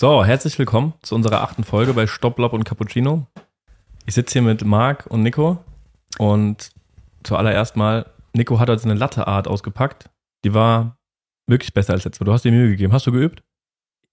[0.00, 3.26] So, herzlich willkommen zu unserer achten Folge bei Stopplob und Cappuccino.
[4.06, 5.62] Ich sitze hier mit Marc und Nico
[6.16, 6.70] und
[7.22, 10.08] zuallererst mal, Nico hat heute eine Latte-Art ausgepackt.
[10.42, 10.96] Die war
[11.46, 12.24] wirklich besser als letztes.
[12.24, 12.94] Du hast dir Mühe gegeben.
[12.94, 13.42] Hast du geübt?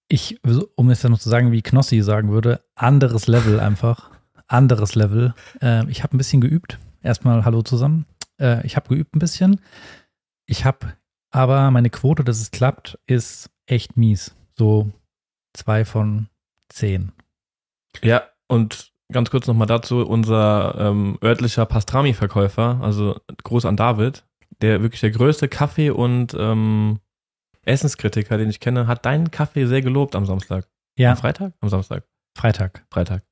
[0.08, 0.38] Ich,
[0.74, 4.10] um es dann noch zu sagen, wie Knossi sagen würde, anderes Level einfach.
[4.46, 5.32] Anderes Level.
[5.62, 6.78] Äh, ich habe ein bisschen geübt.
[7.00, 8.04] Erstmal Hallo zusammen.
[8.38, 9.62] Äh, ich habe geübt ein bisschen.
[10.44, 10.98] Ich habe
[11.30, 14.34] aber meine Quote, dass es klappt, ist echt mies.
[14.54, 14.92] So
[15.58, 16.28] zwei von
[16.68, 17.12] zehn.
[18.02, 24.24] Ja, und ganz kurz nochmal dazu, unser ähm, örtlicher Pastrami-Verkäufer, also Gruß an David,
[24.60, 27.00] der wirklich der größte Kaffee- und ähm,
[27.64, 30.66] Essenskritiker, den ich kenne, hat deinen Kaffee sehr gelobt am Samstag.
[30.96, 31.10] Ja.
[31.10, 31.52] Am Freitag?
[31.60, 32.04] Am Samstag.
[32.34, 32.86] Freitag.
[32.90, 33.22] Freitag.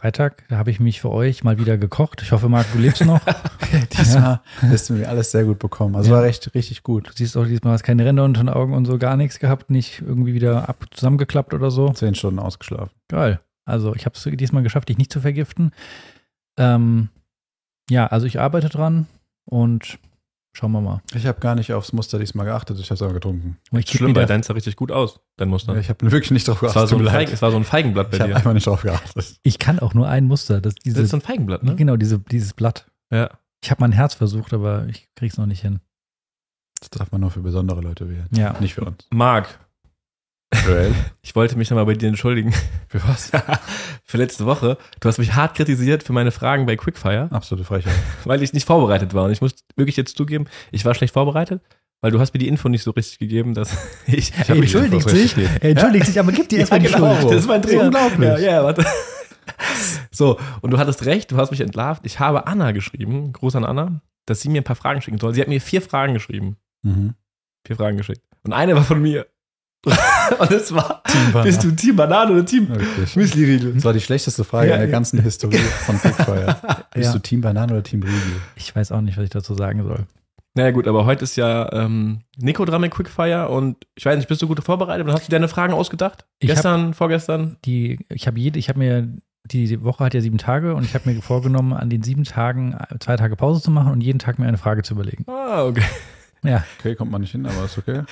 [0.00, 2.20] Freitag, da habe ich mich für euch mal wieder gekocht.
[2.20, 3.18] Ich hoffe, Marc, du lebst noch.
[3.98, 5.96] Diesmal hast du mir alles sehr gut bekommen.
[5.96, 6.16] Also Ja.
[6.16, 7.08] war recht, richtig gut.
[7.08, 9.70] Du siehst auch diesmal hast keine Ränder unter den Augen und so gar nichts gehabt,
[9.70, 11.90] nicht irgendwie wieder ab zusammengeklappt oder so.
[11.92, 12.90] Zehn Stunden ausgeschlafen.
[13.08, 13.40] Geil.
[13.64, 15.72] Also ich habe es diesmal geschafft, dich nicht zu vergiften.
[16.58, 17.08] Ähm,
[17.88, 19.06] ja, also ich arbeite dran
[19.46, 19.98] und
[20.56, 21.02] schauen wir mal.
[21.14, 22.78] Ich habe gar nicht aufs Muster diesmal geachtet.
[22.80, 23.58] Ich habe es aber getrunken.
[23.72, 25.76] Ich geb schlimm, weil wieder- dein sah richtig gut aus, dein Muster.
[25.76, 26.88] Ich habe wirklich nicht drauf es, war geachtet.
[26.90, 28.36] so ein Feig, es war so ein Feigenblatt bei Ich habe dir.
[28.36, 29.38] einfach nicht drauf geachtet.
[29.42, 30.60] Ich kann auch nur ein Muster.
[30.60, 31.76] Das, diese, Das ist so ein Feigenblatt, ne?
[31.76, 32.86] Genau, diese, dieses Blatt.
[33.12, 33.30] Ja.
[33.62, 35.80] Ich habe mein Herz versucht, aber ich krieg's noch nicht hin.
[36.80, 38.26] Das darf man nur für besondere Leute wählen.
[38.32, 38.54] Ja.
[38.60, 39.06] Nicht für uns.
[39.10, 39.58] Marc,
[40.64, 40.94] Joel?
[41.22, 42.54] ich wollte mich nochmal bei dir entschuldigen.
[42.88, 43.30] Für was?
[44.04, 44.78] für letzte Woche.
[45.00, 47.94] Du hast mich hart kritisiert für meine Fragen bei Quickfire, Absolute Frechheit.
[48.24, 49.24] weil ich nicht vorbereitet war.
[49.24, 51.62] Und ich muss wirklich jetzt zugeben, ich war schlecht vorbereitet,
[52.00, 54.32] weil du hast mir die Info nicht so richtig gegeben, dass ich.
[54.38, 55.36] Ich entschuldigt sich.
[55.60, 57.14] entschuldigt sich, aber gibt dir erstmal die genau.
[57.16, 57.32] Schuld.
[57.32, 57.80] Das ist mein Trick.
[57.80, 58.28] Unglaublich.
[58.28, 58.84] Ja, ja, warte.
[60.10, 62.04] So, und du hattest recht, du hast mich entlarvt.
[62.04, 65.34] Ich habe Anna geschrieben, Gruß an Anna, dass sie mir ein paar Fragen schicken soll.
[65.34, 66.56] Sie hat mir vier Fragen geschrieben.
[66.82, 67.14] Mhm.
[67.66, 68.22] Vier Fragen geschickt.
[68.42, 69.26] Und eine war von mir.
[70.38, 71.02] und es war,
[71.44, 73.14] bist du Team Banane oder Team Wirklich.
[73.16, 73.74] Müsli-Riegel?
[73.74, 74.92] Das war die schlechteste Frage Ja, in der ja.
[74.92, 76.56] ganzen Historie von Quickfire.
[76.94, 77.12] Bist Ja.
[77.12, 78.40] du Team Banane oder Team Riegel?
[78.56, 80.06] Ich weiß auch nicht, was ich dazu sagen soll.
[80.54, 84.26] Naja gut, aber heute ist ja ähm, Nico dran mit Quickfire und ich weiß nicht,
[84.28, 85.06] bist du gut vorbereitet?
[85.08, 86.24] Hast du deine Fragen ausgedacht?
[86.40, 87.56] Ich hab- Gestern, vorgestern?
[87.66, 89.06] Die, ich habe jede, ich habe mir,
[89.44, 92.72] die Woche hat ja sieben Tage und ich habe mir vorgenommen, an den sieben Tagen
[92.72, 95.24] äh, zwei Tage Pause zu machen und jeden Tag mir eine Frage zu überlegen.
[95.28, 95.84] Ah, okay.
[96.42, 96.64] Ja.
[96.78, 98.02] Okay, kommt man nicht hin, aber ist okay.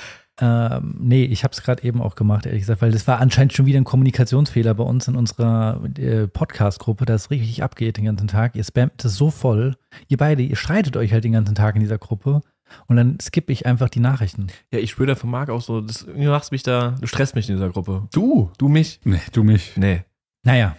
[0.41, 3.53] Ähm, nee, ich habe es gerade eben auch gemacht, ehrlich gesagt, weil das war anscheinend
[3.53, 8.27] schon wieder ein Kommunikationsfehler bei uns in unserer äh, Podcast-Gruppe, das richtig abgeht den ganzen
[8.27, 8.56] Tag.
[8.56, 9.77] Ihr spammt es so voll.
[10.09, 12.43] Ihr beide, ihr streitet euch halt den ganzen Tag in dieser Gruppe
[12.87, 14.49] und dann skippe ich einfach die Nachrichten.
[14.72, 17.37] Ja, ich spüre da von Marc auch so, das, du machst mich da, du stresst
[17.37, 18.09] mich in dieser Gruppe.
[18.12, 18.51] Du?
[18.59, 19.01] Du mich?
[19.05, 19.77] Nee, du mich.
[19.77, 20.03] Nee.
[20.43, 20.77] Naja.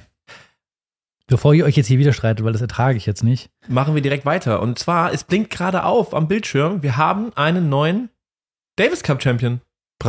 [1.28, 3.50] Bevor ihr euch jetzt hier wieder streitet, weil das ertrage ich jetzt nicht.
[3.68, 4.62] Machen wir direkt weiter.
[4.62, 8.10] Und zwar, es blinkt gerade auf am Bildschirm, wir haben einen neuen
[8.76, 9.62] Davis Cup Champion.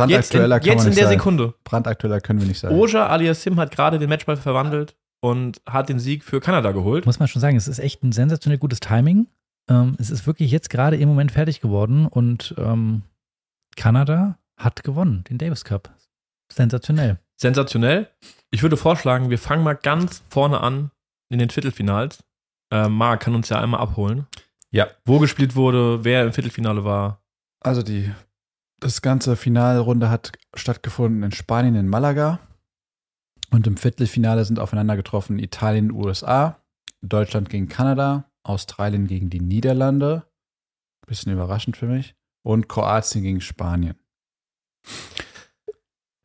[0.07, 1.19] Jetzt in, Brandaktueller kann jetzt man in der sagen.
[1.19, 1.53] Sekunde.
[1.63, 2.75] Brandaktueller können wir nicht sagen.
[2.75, 7.05] Oja alias Sim hat gerade den Matchball verwandelt und hat den Sieg für Kanada geholt.
[7.05, 9.27] Muss man schon sagen, es ist echt ein sensationell gutes Timing.
[9.69, 13.03] Ähm, es ist wirklich jetzt gerade im Moment fertig geworden und ähm,
[13.75, 15.89] Kanada hat gewonnen, den Davis Cup.
[16.51, 17.19] Sensationell.
[17.35, 18.09] Sensationell.
[18.51, 20.91] Ich würde vorschlagen, wir fangen mal ganz vorne an
[21.29, 22.23] in den Viertelfinals.
[22.71, 24.27] Äh, Marc kann uns ja einmal abholen.
[24.71, 24.87] Ja.
[25.05, 27.21] Wo gespielt wurde, wer im Viertelfinale war.
[27.59, 28.11] Also die,
[28.79, 32.39] das ganze Finalrunde hat stattgefunden in Spanien, in Malaga.
[33.49, 36.61] Und im Viertelfinale sind aufeinander getroffen Italien, USA,
[37.01, 40.27] Deutschland gegen Kanada, Australien gegen die Niederlande.
[41.05, 42.15] Bisschen überraschend für mich.
[42.43, 43.95] Und Kroatien gegen Spanien.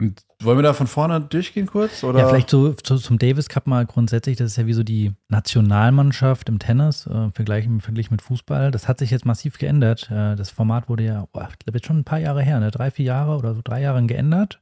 [0.02, 2.02] Und wollen wir da von vorne durchgehen kurz?
[2.02, 2.18] Oder?
[2.18, 5.12] Ja, vielleicht so, so zum Davis Cup mal grundsätzlich, das ist ja wie so die
[5.28, 7.80] Nationalmannschaft im Tennis, äh, vergleichen,
[8.10, 8.72] mit Fußball.
[8.72, 10.10] Das hat sich jetzt massiv geändert.
[10.10, 11.40] Äh, das Format wurde ja, oh,
[11.78, 12.72] ich schon ein paar Jahre her, ne?
[12.72, 14.60] drei, vier Jahre oder so drei Jahre geändert.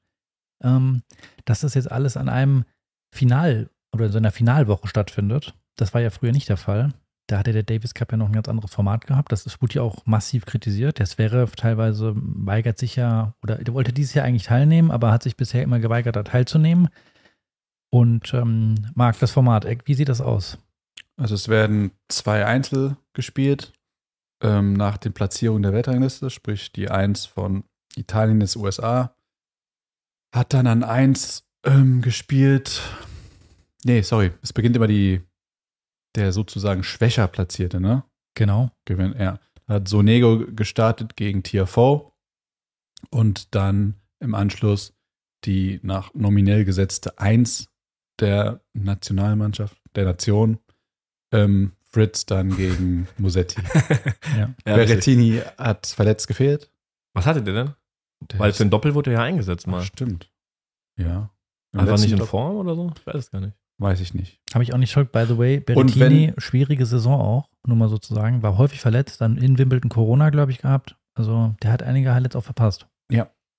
[0.63, 1.03] Ähm,
[1.47, 2.65] dass das jetzt alles an einem
[3.15, 5.55] Final oder in so einer Finalwoche stattfindet.
[5.77, 6.93] Das war ja früher nicht der Fall.
[7.31, 9.31] Da hatte der Davis Cup ja noch ein ganz anderes Format gehabt.
[9.31, 10.99] Das wurde ja auch massiv kritisiert.
[10.99, 15.23] Der Zverev teilweise weigert sich ja, oder der wollte dieses Jahr eigentlich teilnehmen, aber hat
[15.23, 16.89] sich bisher immer geweigert, da teilzunehmen.
[17.91, 20.59] Und ähm, Marc, das Format, wie sieht das aus?
[21.17, 23.73] Also es werden zwei Einzel gespielt
[24.43, 27.63] ähm, nach den Platzierungen der Weltrangliste, sprich die Eins von
[27.97, 29.15] Italien des USA
[30.33, 32.83] hat dann an eins ähm, gespielt.
[33.85, 35.21] Nee, sorry, es beginnt immer die
[36.17, 38.05] der sozusagen schwächer platzierte, ne?
[38.35, 38.71] Genau.
[38.85, 39.39] Gewinn, ja.
[39.69, 42.13] Hat Sonego gestartet gegen TFO
[43.11, 44.95] und dann im Anschluss
[45.45, 47.69] die nach nominell gesetzte Eins
[48.19, 50.59] der Nationalmannschaft, der Nation,
[51.33, 53.61] ähm, Fritz dann gegen Musetti.
[54.37, 54.39] Ja.
[54.39, 54.77] Ja.
[54.77, 56.71] Berrettini hat verletzt gefehlt.
[57.15, 57.75] Was hatte der denn?
[58.31, 59.83] Der Weil für ein Doppel wurde er ja eingesetzt mal.
[59.83, 60.31] Stimmt.
[60.99, 61.31] Ja.
[61.73, 62.93] Im Einfach letzten nicht in Doppel- Form oder so?
[62.97, 63.57] Ich weiß es gar nicht.
[63.81, 64.41] Weiß ich nicht.
[64.53, 65.13] Habe ich auch nicht verfolgt.
[65.13, 68.43] By the way, Berrettini, schwierige Saison auch, nur mal sozusagen.
[68.43, 70.97] War häufig verletzt, dann in Wimbledon Corona, glaube ich, gehabt.
[71.15, 72.87] Also der hat einige Highlights auch verpasst.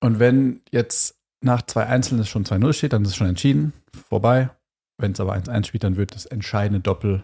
[0.03, 3.71] Und wenn jetzt nach zwei Einzelnen es schon 2-0 steht, dann ist es schon entschieden,
[4.09, 4.50] vorbei.
[4.97, 7.21] Wenn es aber 1-1 spielt, dann wird das entscheidende Doppel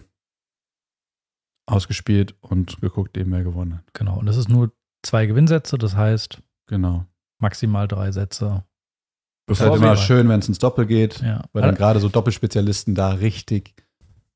[1.67, 3.93] ausgespielt und geguckt, eben wer gewonnen hat.
[3.93, 4.19] Genau.
[4.19, 4.71] Und das ist nur
[5.03, 7.05] zwei Gewinnsätze, das heißt Genau.
[7.41, 8.63] maximal drei Sätze.
[9.49, 11.43] Ist Bevor halt wir, immer schön, wenn es ins Doppel geht, Ja.
[11.53, 13.75] weil dann gerade so Doppelspezialisten da richtig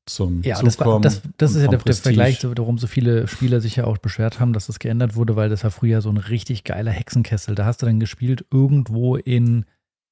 [0.06, 1.02] zum Ja, Zug das, war, kommen.
[1.02, 1.94] das, das ist ja der, der.
[1.94, 5.36] Vergleich, so, warum so viele Spieler sich ja auch beschwert haben, dass das geändert wurde,
[5.36, 7.54] weil das war früher so ein richtig geiler Hexenkessel.
[7.54, 9.66] Da hast du dann gespielt irgendwo in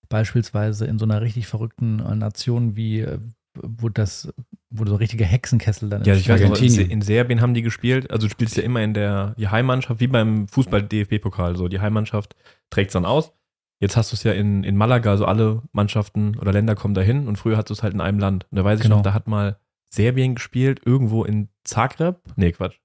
[0.08, 3.18] beispielsweise in so einer richtig verrückten äh, Nation wie äh,
[3.54, 4.32] wo das,
[4.70, 6.90] wo so ein richtiger Hexenkessel dann Ja, ich weiß noch, in, Argentinien.
[6.90, 8.10] In Serbien haben die gespielt.
[8.10, 11.56] Also du spielst ja immer in der die Heimmannschaft, wie beim Fußball-DFB-Pokal.
[11.56, 12.36] So, die Heimmannschaft
[12.70, 13.32] trägt es dann aus.
[13.80, 17.26] Jetzt hast du es ja in, in Malaga, also alle Mannschaften oder Länder kommen dahin
[17.28, 18.46] und früher hattest du es halt in einem Land.
[18.50, 18.96] Und da weiß ich Genau.
[18.96, 19.58] noch, da hat mal
[19.92, 22.20] Serbien gespielt, irgendwo in Zagreb.
[22.36, 22.78] Nee, Quatsch.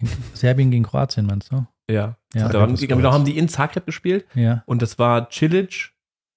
[0.34, 1.66] Serbien gegen Kroatien, meinst du?
[1.90, 2.16] Ja.
[2.34, 2.48] Ja.
[2.48, 3.02] Da, haben, die, Kreuz.
[3.02, 4.62] da haben die in Zagreb gespielt Ja.
[4.66, 5.92] und das war Cilic,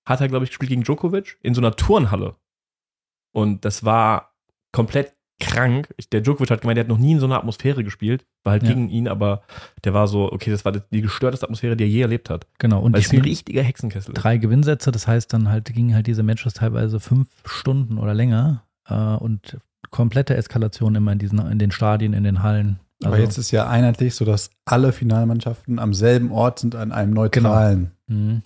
[0.07, 2.35] hat er, glaube ich, gespielt gegen Djokovic in so einer Turnhalle.
[3.33, 4.33] Und das war
[4.71, 5.93] komplett krank.
[5.97, 8.25] Ich, der Djokovic hat gemeint, der hat noch nie in so einer Atmosphäre gespielt.
[8.43, 8.69] War halt Ja.
[8.69, 9.41] gegen ihn, aber
[9.83, 12.45] der war so, okay, das war die gestörteste Atmosphäre, die er je erlebt hat.
[12.57, 12.81] Genau.
[12.81, 16.23] Und Weil es ein richtiger Hexenkessel drei Gewinnsätze, das heißt dann halt gingen halt diese
[16.23, 19.57] Matches teilweise fünf Stunden oder länger äh, und
[19.91, 22.79] komplette Eskalation immer in diesen, in den Stadien, in den Hallen.
[23.01, 27.13] Also, Aber jetzt ist ja einheitlich, sodass alle Finalmannschaften am selben Ort sind an einem
[27.13, 27.91] neutralen.
[28.07, 28.41] mh.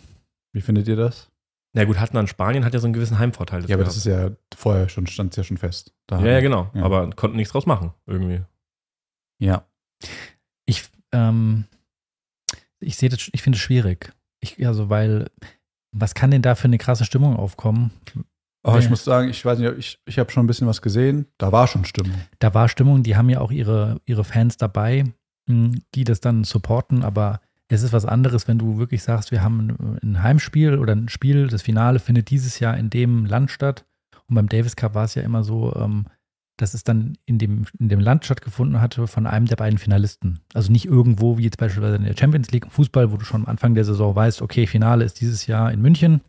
[0.54, 1.30] Wie findet ihr das?
[1.75, 3.66] Na gut, hatten dann Spanien hat ja so einen gewissen Heimvorteil.
[3.66, 5.94] Ja, aber das ist ja vorher schon, stand es ja schon fest.
[6.06, 6.70] Da ja, ja, genau.
[6.75, 6.84] Ja.
[6.84, 8.42] Aber konnten nichts draus machen, irgendwie.
[9.40, 9.66] Ja.
[10.66, 11.66] Ich, ähm,
[12.80, 14.14] ich sehe das, ich finde es schwierig.
[14.40, 15.31] Ich, also, weil,
[15.92, 17.92] was kann denn da für eine krasse Stimmung aufkommen?
[18.62, 21.28] Aber ich muss sagen, ich weiß nicht, ich, ich habe schon ein bisschen was gesehen.
[21.38, 22.16] Da war schon Stimmung.
[22.40, 25.04] Da war Stimmung, die haben ja auch ihre, ihre Fans dabei,
[25.48, 29.42] mh, die das dann supporten, aber es ist was anderes, wenn du wirklich sagst, wir
[29.42, 33.86] haben ein, Heimspiel oder ein Spiel, das Finale findet dieses Jahr in dem Land statt.
[34.27, 36.06] Und beim Davis Cup war es ja immer so, ähm,
[36.57, 40.39] dass es dann in dem, in dem Land stattgefunden hatte von einem der beiden Finalisten.
[40.54, 43.42] Also nicht irgendwo, wie jetzt beispielsweise in der Champions League im Fußball, wo du schon
[43.42, 46.21] am Anfang der Saison weißt, okay, Finale ist dieses Jahr in München.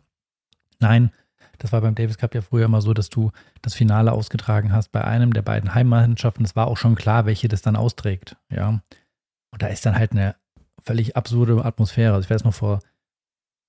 [0.79, 1.11] Nein,
[1.59, 3.31] das war beim Davis Cup ja früher immer so, dass du
[3.61, 6.43] das Finale ausgetragen hast bei einem der beiden Heimmannschaften.
[6.43, 8.35] Es war auch schon klar, welche das dann austrägt.
[8.49, 8.81] Ja.
[9.51, 10.35] Und da ist dann halt eine
[10.85, 12.13] völlig absurde Atmosphäre.
[12.13, 12.79] Also ich weiß noch vor,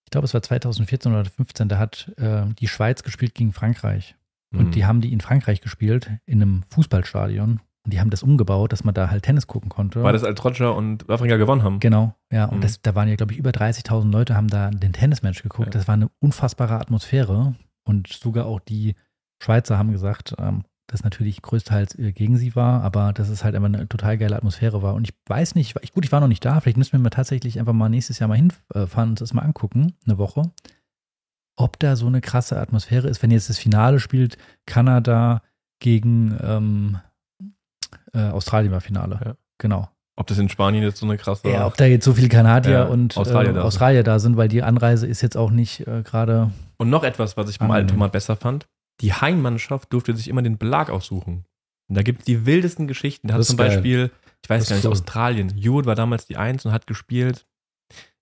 [0.04, 4.14] ich glaube, es war 2014 oder 2015, da hat äh, die Schweiz gespielt gegen Frankreich.
[4.54, 4.70] Und Mhm.
[4.72, 7.60] die haben die in Frankreich gespielt, in einem Fußballstadion.
[7.84, 10.02] Und die haben das umgebaut, dass man da halt Tennis gucken konnte.
[10.02, 11.78] War das, als Roger und Wawrinka gewonnen haben?
[11.80, 12.46] Genau, ja.
[12.46, 12.62] Und Mhm.
[12.62, 15.68] das, da waren ja, glaube ich, über 30.000 Leute haben da den Tennismatch geguckt.
[15.68, 15.78] Ja.
[15.78, 17.54] Das war eine unfassbare Atmosphäre.
[17.84, 18.94] Und sogar auch die
[19.42, 23.54] Schweizer haben gesagt, ähm, dass natürlich größtenteils äh, gegen sie war, aber dass es halt
[23.54, 24.94] einfach eine total geile Atmosphäre war.
[24.94, 27.10] Und ich weiß nicht, ich, gut, ich war noch nicht da, vielleicht müssen wir mal
[27.10, 30.42] tatsächlich einfach mal nächstes Jahr mal hinfahren und uns das mal angucken, eine Woche,
[31.56, 34.36] ob da so eine krasse Atmosphäre ist, wenn jetzt das Finale spielt,
[34.66, 35.42] Kanada
[35.80, 36.98] gegen ähm,
[38.12, 39.20] äh, Australien war Finale.
[39.24, 39.34] Ja.
[39.58, 39.88] Genau.
[40.18, 41.48] Ob das in Spanien jetzt so eine krasse.
[41.48, 43.66] Ja, ob da jetzt so viele Kanadier Ja, und Australier äh, da sind.
[43.66, 46.50] Australier da sind, weil die Anreise ist jetzt auch nicht äh, gerade.
[46.78, 48.66] Und noch etwas, was ich beim alten besser fand.
[49.00, 51.44] Die Heimmannschaft durfte sich immer den Belag aussuchen.
[51.88, 53.28] Und da gibt es die wildesten Geschichten.
[53.28, 53.68] Da hat Das ist zum geil.
[53.68, 54.10] Beispiel,
[54.42, 54.92] ich weiß Das gar ist nicht, cool.
[54.92, 55.52] Australien.
[55.56, 57.46] Jod war damals die Eins und hat gespielt,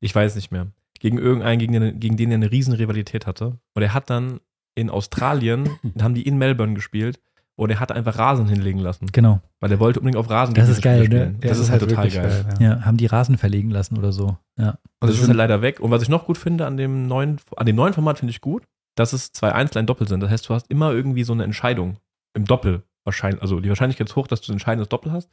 [0.00, 0.69] ich weiß nicht mehr,
[1.00, 3.59] gegen irgendeinen, gegen den, gegen den er eine riesen Rivalität hatte.
[3.75, 4.40] Und er hat dann
[4.75, 5.69] in Australien,
[6.02, 7.21] haben die in Melbourne gespielt,
[7.57, 9.07] und er hat einfach Rasen hinlegen lassen.
[9.12, 9.40] Genau.
[9.61, 11.04] Weil er wollte unbedingt auf Rasen Das gegen ist geil, ne?
[11.07, 11.38] spielen.
[11.40, 12.45] Ja, das, ist halt total geil.
[12.59, 14.37] Ja, haben die Rasen verlegen lassen oder so.
[14.59, 14.71] Ja.
[14.71, 15.78] Und das ist sind- halt leider weg.
[15.78, 18.40] Und was ich noch gut finde an dem neuen, an dem neuen Format finde ich
[18.40, 18.64] gut,
[18.95, 20.21] dass es zwei Einzel ein Doppel sind.
[20.21, 21.99] Das heißt, du hast immer irgendwie so eine Entscheidung
[22.35, 23.43] im Doppel wahrscheinlich.
[23.43, 25.31] Also die Wahrscheinlichkeit ist hoch, dass du ein entscheidendes Doppel hast.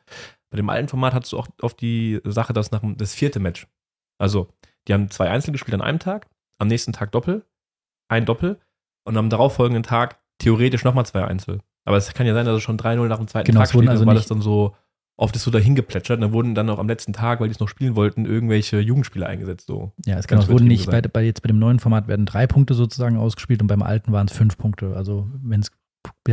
[0.49, 3.39] Bei dem alten Format hattest du auch oft die Sache, dass nach dem, das vierte
[3.39, 3.67] Match.
[4.19, 4.49] Also
[4.87, 6.27] die haben zwei Einzel gespielt an einem Tag,
[6.57, 7.45] am nächsten Tag Doppel,
[8.09, 8.59] ein Doppel
[9.05, 11.59] und am darauffolgenden Tag theoretisch nochmal zwei Einzel.
[11.85, 13.87] Aber es kann ja sein, dass es schon 3-0 nach dem zweiten Genau, Tag steht,
[13.89, 14.75] also nicht- das dann so
[15.21, 16.17] oft ist so dahin geplätschert.
[16.17, 18.79] Und dann wurden dann auch am letzten Tag, weil die es noch spielen wollten, irgendwelche
[18.79, 19.67] Jugendspieler eingesetzt.
[19.67, 19.91] So.
[20.05, 22.73] Ja, es, es wurden nicht, bei, bei, jetzt bei dem neuen Format werden drei Punkte
[22.73, 24.95] sozusagen ausgespielt und beim alten waren es fünf Punkte.
[24.95, 25.71] Also wenn es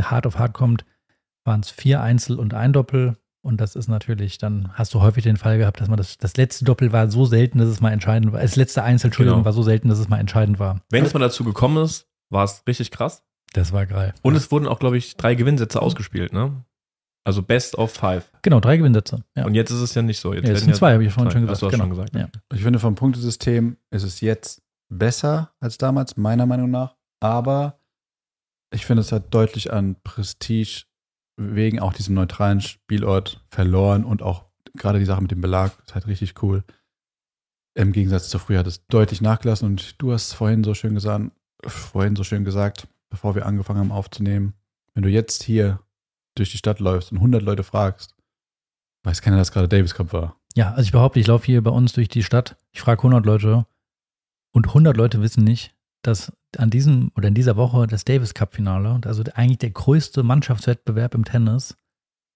[0.01, 0.85] hart auf hart kommt,
[1.45, 3.17] waren es vier Einzel und ein Doppel.
[3.41, 6.35] Und das ist natürlich, dann hast du häufig den Fall gehabt, dass man das, das
[6.35, 8.41] letzte Doppel war so selten, dass es mal entscheidend war.
[8.41, 9.45] Das letzte Einzel, Entschuldigung, Genau.
[9.45, 10.81] war so selten, dass es mal entscheidend war.
[10.89, 13.23] Wenn es mal dazu gekommen ist, war es richtig krass.
[13.53, 14.13] Das war geil.
[14.23, 16.63] Und es wurden auch, glaube ich, drei Gewinnsätze ausgespielt, ne?
[17.25, 18.31] Also Best of Five.
[18.41, 19.23] Genau, drei Gewinnsätze.
[19.35, 19.45] Ja.
[19.45, 20.33] Und jetzt ist es ja nicht so.
[20.33, 21.39] Jetzt, Ja, es sind zwei, habe ich vorhin zwei.
[21.39, 21.61] schon Hast gesagt.
[21.61, 21.95] du auch genau.
[21.95, 22.15] schon gesagt.
[22.35, 22.55] Ja.
[22.55, 26.95] Ich finde, vom Punktesystem ist es jetzt besser als damals, meiner Meinung nach.
[27.21, 27.79] aber
[28.71, 30.83] ich finde, es hat deutlich an Prestige
[31.37, 34.45] wegen auch diesem neutralen Spielort verloren und auch
[34.75, 36.63] gerade die Sache mit dem Belag ist halt richtig cool.
[37.75, 41.31] Im Gegensatz zu früher hat es deutlich nachgelassen und du hast vorhin so schön gesagt,
[41.65, 44.53] vorhin so schön gesagt, bevor wir angefangen haben aufzunehmen,
[44.93, 45.79] wenn du jetzt hier
[46.39, 48.15] durch die Stadt läufst und 100 Leute fragst,
[49.03, 50.37] weiß keiner, dass gerade Davis Cup war.
[50.55, 53.25] Ja, also ich behaupte, ich laufe hier bei uns durch die Stadt, ich frage 100
[53.25, 53.65] Leute
[54.51, 58.53] und 100 Leute wissen nicht, dass an diesem oder in dieser Woche das Davis Cup
[58.53, 61.75] Finale, also eigentlich der größte Mannschaftswettbewerb im Tennis,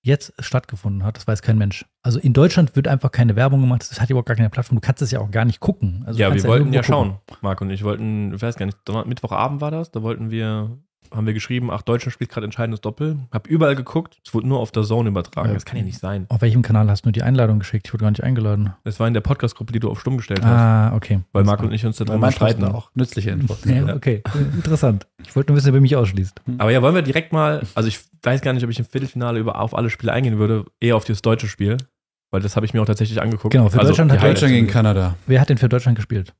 [0.04, 1.16] jetzt stattgefunden hat.
[1.16, 1.86] Das weiß kein Mensch.
[2.04, 3.90] Also in Deutschland wird einfach keine Werbung gemacht.
[3.90, 4.76] Das hat überhaupt gar keine Plattform.
[4.76, 6.04] Du kannst es ja auch gar nicht gucken.
[6.06, 6.94] Also ja, wir kannst wollten ja gucken.
[6.94, 10.78] schauen, Marc und ich wollten, ich weiß gar nicht, Mittwochabend war das, da wollten wir,
[11.16, 13.20] haben wir geschrieben, ach, Deutschland spielt gerade entscheidendes Doppel.
[13.32, 15.50] Hab überall geguckt, es wurde nur auf der Zone übertragen.
[15.50, 15.54] Ja.
[15.54, 16.26] Das kann ja nicht sein.
[16.30, 17.88] Auf welchem Kanal hast du die Einladung geschickt?
[17.88, 18.74] Ich wurde gar nicht eingeladen.
[18.84, 20.52] Das war in der Podcast-Gruppe, die du auf stumm gestellt hast.
[20.52, 21.22] Ah, okay.
[21.32, 22.64] Weil Marc und ich uns da manchmal streiten.
[22.66, 23.64] auch nützliche Infos.
[23.66, 24.24] Ja, okay.
[24.56, 25.08] Interessant.
[25.26, 26.42] Ich wollte nur wissen, wer mich ausschließt.
[26.58, 29.40] Aber ja, wollen wir direkt mal, also ich weiß gar nicht, ob ich im Viertelfinale
[29.40, 31.78] über auf alle Spiele eingehen würde, eher auf das deutsche Spiel,
[32.32, 33.52] weil das habe ich mir auch tatsächlich angeguckt.
[33.52, 34.24] Genau, für Deutschland die hat.
[34.24, 35.16] Deutschland gegen Kanada.
[35.28, 36.34] Wer hat denn für Deutschland gespielt?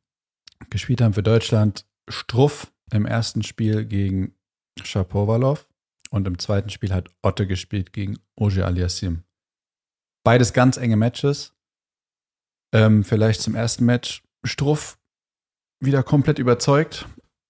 [0.70, 4.34] Gespielt haben für Deutschland Struff im ersten Spiel gegen
[4.82, 5.68] Shapovalov
[6.10, 9.24] und im zweiten Spiel hat Otte gespielt gegen Oje Aliassim.
[10.24, 11.54] Beides ganz enge Matches.
[12.74, 14.98] Ähm, vielleicht zum ersten Match Struff
[15.80, 17.06] wieder komplett überzeugt,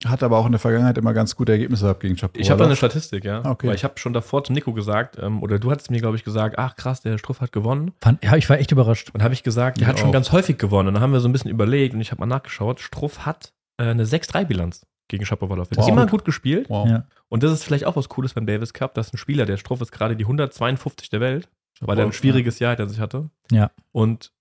[0.06, 2.42] hat aber auch in der Vergangenheit immer ganz gute Ergebnisse gehabt gegen Shapovalov.
[2.44, 3.46] Ich habe da eine Statistik, ja.
[3.46, 3.68] Okay.
[3.68, 6.24] Weil ich habe schon davor zum Nico gesagt, ähm, oder du hattest mir, glaube ich,
[6.26, 7.92] gesagt, ach krass, der Struff hat gewonnen.
[8.02, 9.12] Fand, ja, ich war echt überrascht.
[9.14, 10.14] Und habe ich gesagt, der Ich hat schon auch.
[10.14, 10.90] ganz häufig gewonnen.
[10.90, 12.82] Und dann haben wir so ein bisschen überlegt und ich habe mal nachgeschaut.
[12.82, 15.70] Struff hat äh, eine 6-3-Bilanz gegen Shapovalov.
[15.70, 15.88] Hat Wow.
[15.90, 16.70] immer gut gespielt.
[16.70, 16.90] Wow.
[16.90, 17.06] Ja.
[17.30, 19.80] Und das ist vielleicht auch was Cooles beim Davis Cup, dass ein Spieler, der Struff
[19.82, 21.50] ist gerade die 152 der Welt,
[21.82, 23.30] weil er ein schwieriges Jahr hinter sich hatte.
[23.52, 23.70] Ja.
[23.92, 24.32] Und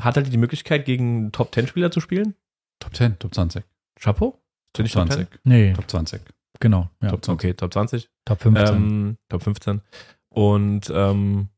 [0.00, 2.34] hat halt die Möglichkeit, gegen Top-10-Spieler zu spielen.
[2.80, 3.64] Top 10, Top 20.
[4.00, 4.42] Chapeau?
[4.72, 5.30] Top ich Top 20.
[5.30, 5.38] 10?
[5.44, 6.20] Nee, Top 20.
[6.60, 6.88] genau.
[7.02, 7.10] Ja.
[7.10, 7.32] Top 20.
[7.34, 8.08] Okay, Top 20.
[8.24, 8.74] Top 15.
[8.76, 9.80] Ähm, Top 15.
[10.30, 11.48] Und ähm,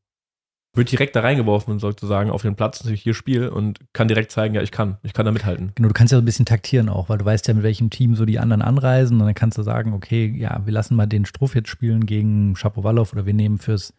[0.79, 4.31] wird direkt da reingeworfen, sozusagen, auf den Platz, dass ich hier spiele und kann direkt
[4.31, 4.97] zeigen, ja, ich kann.
[5.03, 5.71] Ich kann da mithalten.
[5.75, 7.91] Genau, du kannst ja so ein bisschen taktieren auch, weil du weißt ja, mit welchem
[7.91, 11.05] Team so die anderen anreisen und dann kannst du sagen, okay, ja, wir lassen mal
[11.05, 13.93] den Struff jetzt spielen gegen Shapovalov oder wir nehmen fürs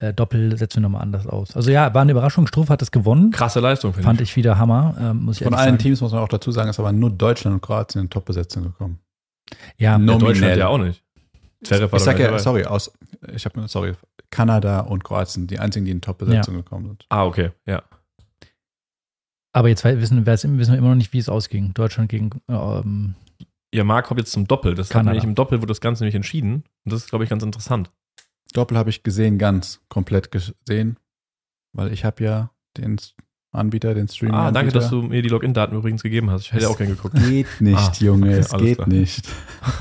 [0.00, 1.54] äh, Doppel, setzen wir nochmal anders aus.
[1.54, 2.46] Also ja, war eine Überraschung.
[2.46, 3.30] Struff hat es gewonnen.
[3.30, 4.30] Krasse Leistung, finde Fand ich.
[4.30, 5.78] ich wieder Hammer, ähm, muss ich Von allen sagen.
[5.78, 8.98] Teams muss man auch dazu sagen, ist aber nur Deutschland und Kroatien in Top-Besetzung gekommen.
[9.76, 10.58] Ja, No- Ja, Deutschland nominell.
[10.58, 11.02] ja auch nicht.
[11.62, 12.38] Ich doch sag ja, dabei.
[12.38, 12.90] sorry, aus,
[13.34, 13.92] ich habe sorry,
[14.30, 17.06] Kanada und Kroatien, die einzigen, die in Top-Besetzung gekommen sind.
[17.08, 17.82] Ah, okay, ja.
[19.52, 21.74] aber jetzt wissen, wir- wissen wir immer noch nicht, wie es ausging.
[21.74, 23.14] Deutschland gegen ähm,
[23.74, 24.74] Ja, Marc kommt jetzt zum Doppel.
[24.74, 25.10] Das hat Kanada.
[25.12, 26.64] nämlich im Doppel wurde das Ganze nämlich entschieden.
[26.84, 27.90] Und das ist, glaube ich, ganz interessant.
[28.52, 30.98] Doppel habe ich gesehen, ganz komplett gesehen,
[31.72, 32.98] weil ich habe ja den
[33.52, 34.36] Anbieter, den Streaming.
[34.36, 36.42] Ah, danke, dass du mir die Login-Daten übrigens gegeben hast.
[36.42, 37.16] Ich hätte auch gern geguckt.
[37.28, 38.88] Geht nicht, Ah, Junge, es geht klar.
[38.88, 39.26] nicht.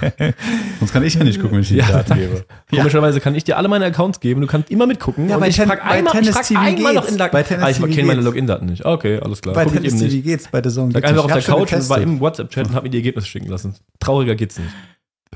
[0.79, 2.27] Sonst kann ich ja nicht gucken, wenn ich die Ja, Daten danke.
[2.27, 2.45] gebe.
[2.71, 4.41] Komischerweise kann ich dir alle meine Accounts geben.
[4.41, 5.29] Du kannst immer mitgucken.
[5.29, 7.69] Ja, bei ich bei einmal, ich Tennis frag TV einmal noch in Bei Tennis Ah,
[7.69, 8.21] ich kenne meine.
[8.21, 8.85] Login-Daten nicht.
[8.85, 9.53] Okay, alles klar.
[9.53, 10.91] Bei Guck ich Tennis TV geht's, bei der Zone.
[10.91, 13.27] Sag einfach auf der Ich Couch und war im WhatsApp-Chat und hab mir die Ergebnisse
[13.27, 13.75] schicken lassen.
[13.99, 14.71] Trauriger geht's nicht.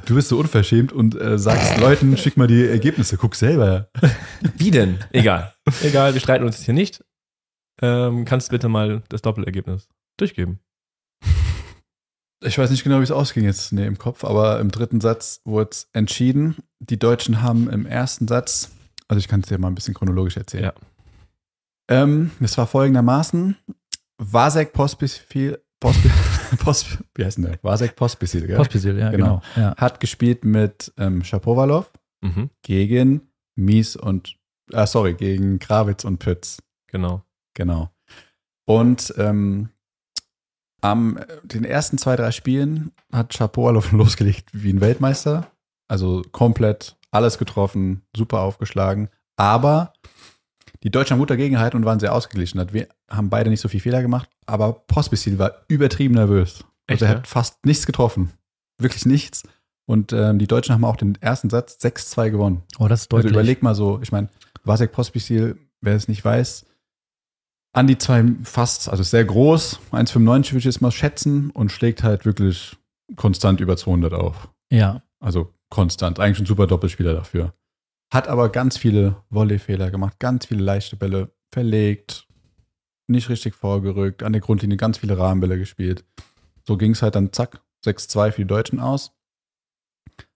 [0.06, 3.90] Du bist so unverschämt und äh, sagst Leuten, schick mal die Ergebnisse, guck selber.
[4.58, 4.98] Wie denn?
[5.12, 5.54] Egal.
[5.84, 7.04] Egal, wir streiten uns jetzt hier nicht.
[7.84, 10.60] Ähm, kannst bitte mal das Doppelergebnis durchgeben.
[12.46, 15.40] Ich weiß nicht genau, wie es ausging jetzt nee, im Kopf, aber im dritten Satz
[15.46, 16.58] wurde es entschieden.
[16.80, 18.70] Die Deutschen haben im ersten Satz,
[19.08, 20.66] also ich kann es dir mal ein bisschen chronologisch erzählen.
[20.66, 20.74] Ja.
[21.90, 23.56] Ähm, es war folgendermaßen:
[24.18, 26.10] Vasek Pospisil, Pospi,
[26.58, 27.60] Posp, wie heißt denn der?
[27.63, 28.58] Vasek Pospisil, gell?
[28.58, 29.42] Pospisil, ja, Genau.
[29.56, 29.66] genau.
[29.68, 29.75] Ja.
[29.78, 33.22] Hat gespielt mit ähm, Shapovalov Mhm, gegen
[33.56, 34.36] Mies und,
[34.74, 36.58] ah, sorry, gegen Krawitz und Pütz.
[36.88, 37.24] genau.
[37.54, 37.90] Genau.
[38.66, 39.70] Und ähm,
[40.82, 45.48] am den ersten zwei, drei Spielen hat Shapovalov losgelegt wie ein Weltmeister.
[45.88, 49.10] Also komplett alles getroffen, super aufgeschlagen.
[49.38, 49.94] Aber
[50.84, 52.74] die Deutschen haben gut dagegen gehalten und waren sehr ausgeglichen.
[52.74, 56.66] Wir haben beide nicht so viel Fehler gemacht, aber Pospisil war übertrieben nervös.
[56.88, 57.18] Echt, also er ja?
[57.18, 58.32] hat fast nichts getroffen.
[58.80, 59.44] Wirklich nichts.
[59.86, 62.64] Und ähm, die Deutschen haben auch den ersten Satz 6-2 gewonnen.
[62.80, 63.32] Oh, das ist Also deutlich.
[63.34, 64.30] überleg mal so, ich meine,
[64.64, 66.66] Vasek Pospisil, wer es nicht weiß,
[67.74, 72.03] an die zwei fast, also sehr groß, 1,95 würde ich jetzt mal schätzen und schlägt
[72.03, 72.77] halt wirklich
[73.15, 74.50] konstant über 200 auf.
[74.72, 75.01] ja.
[75.20, 77.53] Also konstant, eigentlich ein super Doppelspieler dafür.
[78.13, 82.27] Hat aber ganz viele Volleyfehler gemacht, ganz viele leichte Bälle verlegt,
[83.08, 86.03] nicht richtig vorgerückt, an der Grundlinie ganz viele Rahmenbälle gespielt.
[86.68, 89.13] So ging es halt dann zack, 6-2 für die Deutschen aus.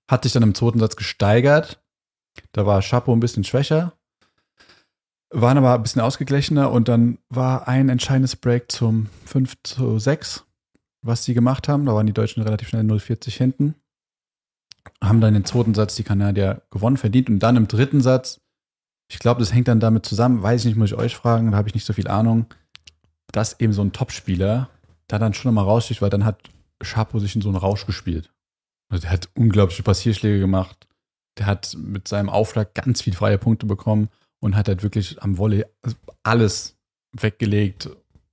[0.09, 1.83] Hat sich dann im zweiten Satz gesteigert.
[2.53, 3.96] Da war Chapeau ein bisschen schwächer,
[5.29, 10.45] waren aber ein bisschen ausgeglichener und dann war ein entscheidendes Break zum 5 zu 6,
[11.01, 11.85] was sie gemacht haben.
[11.85, 13.75] Da waren die Deutschen relativ schnell 0,40 hinten.
[15.03, 18.39] haben dann den zweiten Satz die Kanadier gewonnen, verdient und dann im dritten Satz,
[19.11, 21.57] ich glaube, das hängt dann damit zusammen, weiß ich nicht, muss ich euch fragen, da
[21.57, 22.45] habe ich nicht so viel Ahnung,
[23.31, 24.69] dass eben so ein Topspieler
[25.07, 26.49] da dann schon nochmal raussticht, weil dann hat
[26.81, 28.31] Schapo sich in so einen Rausch gespielt.
[28.89, 30.87] Also der hat unglaubliche Passierschläge gemacht,
[31.37, 35.37] der hat mit seinem Aufschlag ganz viel freie Punkte bekommen und hat halt wirklich am
[35.37, 35.65] Volley
[36.23, 36.77] alles
[37.13, 37.89] weggelegt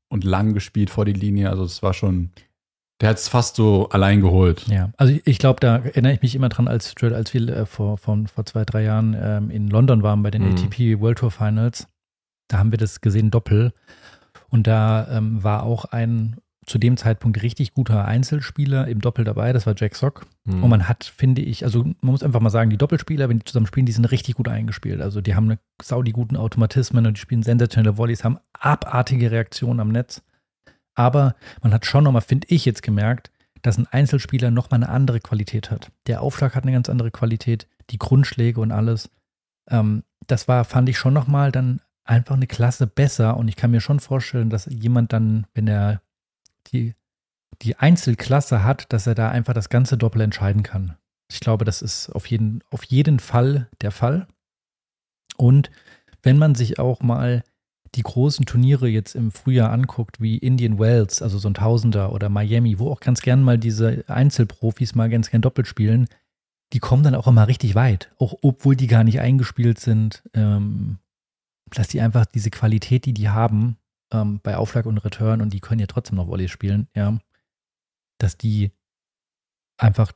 [0.08, 1.50] und lang gespielt vor die Linie.
[1.50, 2.30] Also es war schon,
[3.00, 4.66] der hat es fast so allein geholt.
[4.68, 7.99] Ja, also ich glaube, da erinnere ich mich immer dran, als, als wir äh, vor,
[7.99, 10.56] vor, vor zwei, drei Jahren ähm, in London waren bei den Mhm.
[10.56, 11.88] ATP World Tour Finals.
[12.49, 13.73] Da haben wir das gesehen, Doppel.
[14.50, 19.52] Und da ähm, war auch ein zu dem Zeitpunkt richtig guter Einzelspieler im Doppel dabei,
[19.52, 20.26] das war Jack Sock.
[20.47, 20.62] Hm.
[20.62, 23.44] Und man hat, finde ich, also man muss einfach mal sagen, die Doppelspieler, wenn die
[23.44, 25.00] zusammen spielen, die sind richtig gut eingespielt.
[25.00, 29.80] Also die haben eine saudi guten Automatismen und die spielen sensationelle Volleys, haben abartige Reaktionen
[29.80, 30.23] am Netz.
[30.94, 33.30] Aber man hat schon nochmal, finde ich jetzt gemerkt,
[33.62, 35.90] dass ein Einzelspieler nochmal eine andere Qualität hat.
[36.06, 39.11] Der Aufschlag hat eine ganz andere Qualität, die Grundschläge und alles.
[39.71, 43.37] Ähm, das war, fand ich schon nochmal dann einfach eine Klasse besser.
[43.37, 46.02] Und ich kann mir schon vorstellen, dass jemand dann, wenn er
[46.73, 46.94] die,
[47.62, 50.97] die Einzelklasse hat, dass er da einfach das ganze Doppel entscheiden kann.
[51.30, 54.26] Ich glaube, das ist auf jeden, auf jeden Fall der Fall.
[55.37, 55.71] Und
[56.23, 57.42] wenn man sich auch mal
[57.94, 62.28] die großen Turniere jetzt im Frühjahr anguckt, wie Indian Wells, also so ein Tausender oder
[62.28, 66.09] Miami, wo auch ganz gern mal diese Einzelprofis mal ganz gern doppelt spielen,
[66.73, 70.99] die kommen dann auch immer richtig weit, auch obwohl die gar nicht eingespielt sind, ähm,
[71.71, 73.76] dass die einfach diese Qualität, die die haben,
[74.14, 77.18] ähm, bei Aufschlag und Return und die können ja trotzdem noch Volley spielen, ja,
[78.18, 78.71] dass die
[79.78, 80.12] einfach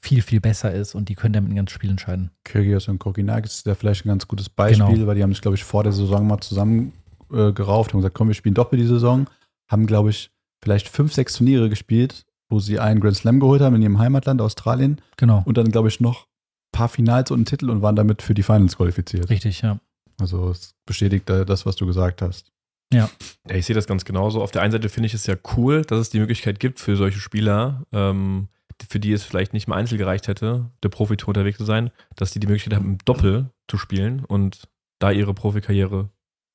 [0.00, 2.30] viel, viel besser ist und die können damit ein ganzes Spiel entscheiden.
[2.44, 5.06] Kyrgios und Kokinakis ist da vielleicht ein ganz gutes Beispiel, Genau.
[5.06, 6.92] weil die haben sich, glaube ich, vor der Saison mal zusammen
[7.32, 9.26] äh, gerauft und gesagt, komm, wir spielen doppelt die Saison.
[9.70, 10.30] Haben, glaube ich,
[10.62, 14.40] vielleicht fünf, sechs Turniere gespielt, wo sie einen Grand Slam geholt haben in ihrem Heimatland
[14.40, 15.42] Australien Genau.
[15.46, 18.34] und dann, glaube ich, noch ein paar Finals und einen Titel und waren damit für
[18.34, 19.28] die Finals qualifiziert.
[19.30, 19.80] Richtig, ja.
[20.20, 22.52] Also es bestätigt äh, das, was du gesagt hast.
[22.94, 23.10] Ja,
[23.48, 24.42] ich sehe das ganz genauso.
[24.42, 26.96] Auf der einen Seite finde ich es ja cool, dass es die Möglichkeit gibt für
[26.96, 28.48] solche Spieler, ähm,
[28.88, 32.30] für die es vielleicht nicht im Einzel gereicht hätte, der Profitour unterwegs zu sein, dass
[32.30, 34.68] die die Möglichkeit haben, im Doppel zu spielen und
[35.00, 36.10] da ihre Profikarriere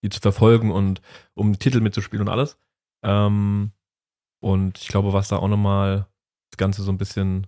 [0.10, 1.02] zu verfolgen und
[1.34, 2.58] um Titel mitzuspielen und alles.
[3.04, 3.72] Ähm,
[4.42, 6.08] und ich glaube, was da auch nochmal
[6.52, 7.48] das Ganze so ein bisschen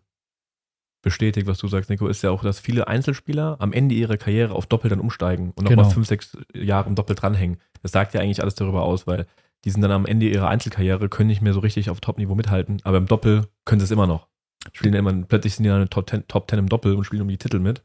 [1.02, 4.54] bestätigt, was du sagst, Nico, ist ja auch, dass viele Einzelspieler am Ende ihrer Karriere
[4.54, 5.90] auf Doppel dann umsteigen und nochmal Genau.
[5.90, 7.58] fünf, sechs Jahre im Doppel dranhängen.
[7.82, 9.26] Das sagt ja eigentlich alles darüber aus, weil
[9.66, 12.80] die sind dann am Ende ihrer Einzelkarriere, können nicht mehr so richtig auf Top-Niveau mithalten,
[12.84, 14.28] aber im Doppel können sie es immer noch.
[14.74, 17.28] Spielen immer, plötzlich sind die dann Top 10, Top 10 im Doppel und spielen um
[17.28, 17.84] die Titel mit.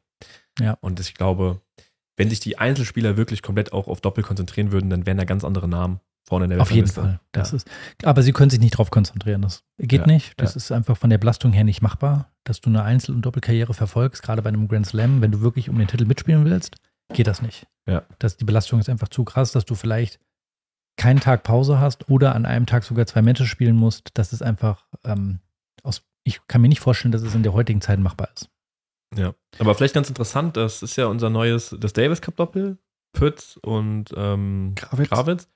[0.60, 0.76] Ja.
[0.80, 1.60] Und ich glaube,
[2.16, 5.44] wenn sich die Einzelspieler wirklich komplett auch auf Doppel konzentrieren würden, dann wären da ganz
[5.44, 6.86] andere Namen vorne in der Auf jeden.
[6.88, 7.20] Fall.
[7.32, 7.56] Das ja.
[7.56, 7.68] ist,
[8.02, 9.42] aber sie können sich nicht drauf konzentrieren.
[9.42, 10.32] Das geht Ja, nicht.
[10.38, 10.56] Das ja.
[10.58, 14.22] ist einfach von der Belastung her nicht machbar, dass du eine Einzel- und Doppelkarriere verfolgst,
[14.22, 16.76] gerade bei einem Grand Slam, wenn du wirklich um den Titel mitspielen willst,
[17.12, 17.66] geht das nicht.
[17.86, 18.04] Ja.
[18.18, 20.20] Das, die Belastung ist einfach zu krass, dass du vielleicht
[20.96, 24.10] keinen Tag Pause hast oder an einem Tag sogar zwei Matches spielen musst.
[24.14, 25.40] Das ist einfach ähm,
[25.82, 28.48] aus, ich kann mir nicht vorstellen, dass es in der heutigen Zeit machbar ist.
[29.16, 32.78] Ja, aber vielleicht ganz interessant, das ist ja unser neues, das Davis Cup Doppel.
[33.12, 35.08] Pütz und ähm, Gravitz.
[35.08, 35.48] Gravitz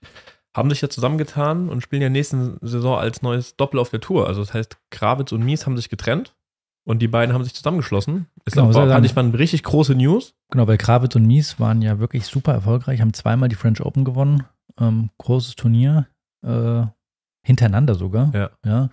[0.57, 4.27] haben sich ja zusammengetan und spielen ja nächste Saison als neues Doppel auf der Tour.
[4.27, 6.35] Also das heißt, Gravitz und Mies haben sich getrennt
[6.85, 8.27] und die beiden haben sich zusammengeschlossen.
[8.45, 10.35] Ist Genau, auch, fand sagen- ich waren richtig große News.
[10.51, 14.05] Genau, weil Kravitz und Mies waren ja wirklich super erfolgreich, haben zweimal die French Open
[14.05, 14.45] gewonnen.
[14.79, 16.07] Ähm, großes Turnier,
[16.45, 16.83] äh,
[17.45, 18.33] hintereinander sogar.
[18.35, 18.51] Ja.
[18.65, 18.89] ja.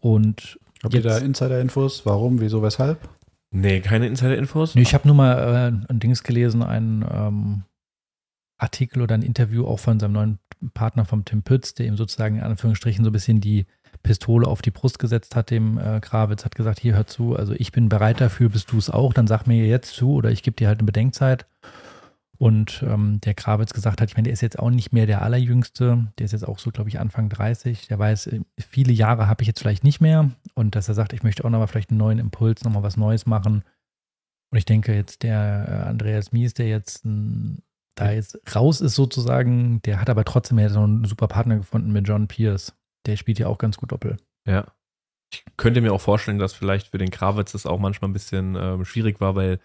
[0.00, 2.04] Und Habt ihr da Insider-Infos?
[2.06, 3.08] Warum, wieso, weshalb?
[3.50, 4.74] Nee, keine Insider-Infos.
[4.74, 5.32] nee, ich habe nur mal
[5.88, 7.62] äh, ein Dings gelesen, einen ähm,
[8.58, 10.38] Artikel oder ein Interview auch von seinem neuen
[10.74, 13.66] Partner vom Tim Pütz, der ihm sozusagen in Anführungsstrichen so ein bisschen die
[14.06, 17.54] Pistole auf die Brust gesetzt hat, dem äh, Krawitz, hat gesagt, hier hör zu, also
[17.54, 20.44] ich bin bereit dafür, bist du es auch, dann sag mir jetzt zu oder ich
[20.44, 21.46] gebe dir halt eine Bedenkzeit.
[22.38, 25.22] Und ähm, der Krawitz gesagt hat, ich meine, der ist jetzt auch nicht mehr der
[25.22, 29.26] Allerjüngste, der ist jetzt auch so, glaube ich, Anfang 30, der weiß, äh, viele Jahre
[29.26, 31.90] habe ich jetzt vielleicht nicht mehr und dass er sagt, ich möchte auch nochmal vielleicht
[31.90, 33.64] einen neuen Impuls, nochmal was Neues machen.
[34.52, 37.62] Und ich denke jetzt, der äh, Andreas Mies, der jetzt ähm,
[37.96, 41.90] da jetzt raus ist sozusagen, der hat aber trotzdem ja so einen super Partner gefunden
[41.90, 42.75] mit John Pierce.
[43.06, 44.16] Der spielt ja auch ganz gut Doppel.
[44.46, 44.66] Ja.
[45.32, 48.54] Ich könnte mir auch vorstellen, dass vielleicht für den Krawitz das auch manchmal ein bisschen
[48.56, 49.58] ähm, schwierig war, weil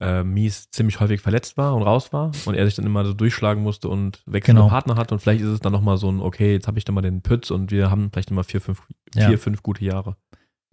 [0.00, 3.14] äh, Mies ziemlich häufig verletzt war und raus war und er sich dann immer so
[3.14, 4.68] durchschlagen musste und wechselnde Genau.
[4.70, 6.94] Partner hat und vielleicht ist es dann nochmal so ein, okay, jetzt habe ich dann
[6.94, 8.82] mal den Pütz und wir haben vielleicht immer vier, fünf,
[9.14, 9.28] Ja.
[9.28, 10.16] vier, fünf gute Jahre.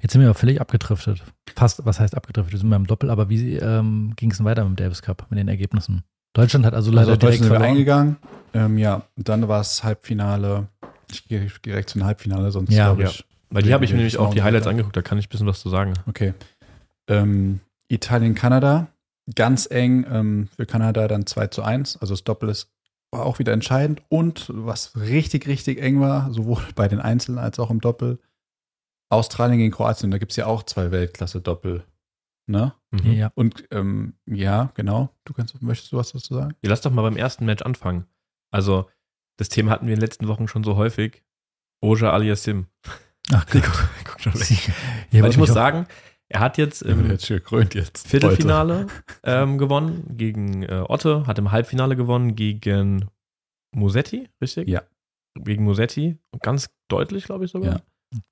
[0.01, 1.23] Jetzt sind wir aber völlig abgedriftet.
[1.55, 2.51] Fast, was heißt abgedriftet?
[2.53, 5.25] Wir sind beim Doppel, aber wie ähm, ging es denn weiter mit dem Davis Cup,
[5.29, 6.03] mit den Ergebnissen?
[6.33, 7.69] Deutschland hat also leider Also direkt sind wir verloren.
[7.71, 8.17] eingegangen.
[8.53, 10.67] Ähm, ja, dann war es Halbfinale.
[11.11, 12.93] Ich gehe direkt zum Halbfinale, sonst Ja.
[12.93, 13.25] glaube ich.
[13.49, 15.29] Weil die Ja, habe ich mir nämlich auch die Highlights angeguckt, da kann ich ein
[15.29, 15.93] bisschen was zu sagen.
[16.07, 16.33] Okay.
[17.07, 18.87] Ähm, Italien-Kanada,
[19.35, 21.97] ganz eng ähm, für Kanada dann 2 zu 1.
[21.97, 22.69] Also das Doppel ist
[23.11, 24.01] war auch wieder entscheidend.
[24.09, 28.19] Und was richtig, richtig eng war, sowohl bei den Einzelnen als auch im Doppel,
[29.09, 30.11] Australien gegen Kroatien.
[30.11, 31.83] Da gibt es ja auch zwei Weltklasse-Doppel.
[32.47, 32.73] Ne?
[32.91, 33.11] Mhm.
[33.13, 33.31] Ja.
[33.35, 35.09] Und ähm, ja, genau.
[35.23, 36.55] Du kannst, möchtest du was dazu sagen?
[36.61, 38.05] Ja, lass doch mal beim ersten Match anfangen.
[38.51, 38.89] Also,
[39.37, 41.23] das Thema hatten wir in den letzten Wochen schon so häufig.
[41.81, 42.67] Oja Aliassim.
[43.33, 43.71] Ach Nico,
[44.03, 44.73] guck schon weg.
[45.11, 45.87] Ja, Weil ich muss sagen,
[46.27, 48.07] er hat jetzt im jetzt jetzt.
[48.07, 48.87] Viertelfinale
[49.23, 53.05] ähm, gewonnen gegen äh, Otte, hat im Halbfinale gewonnen gegen
[53.71, 54.67] Musetti, richtig?
[54.67, 54.83] Ja.
[55.37, 56.17] Gegen Musetti.
[56.41, 57.75] Ganz deutlich, glaube ich sogar.
[57.75, 57.81] Ja.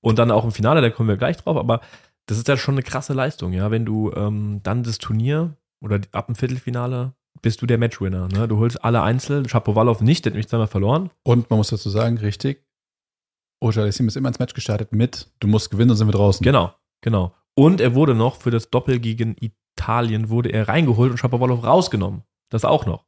[0.01, 1.81] Und dann auch im Finale, da kommen wir gleich drauf, aber
[2.25, 3.69] das ist ja schon eine krasse Leistung, ja.
[3.69, 8.27] Wenn du ähm, dann das Turnier oder ab dem Viertelfinale bist du der Matchwinner.
[8.29, 8.47] Ne?
[8.47, 11.09] Du holst alle Einzel, Shapovalov nicht, der hat nämlich zweimal verloren.
[11.23, 12.65] Und man muss dazu sagen, richtig,
[13.61, 16.43] Ojalesim ist immer ins Match gestartet mit, du musst gewinnen, sonst sind wir draußen.
[16.43, 17.33] Genau, genau.
[17.55, 22.23] Und er wurde noch für das Doppel gegen Italien wurde er reingeholt und Shapovalov rausgenommen.
[22.49, 23.05] Das auch noch.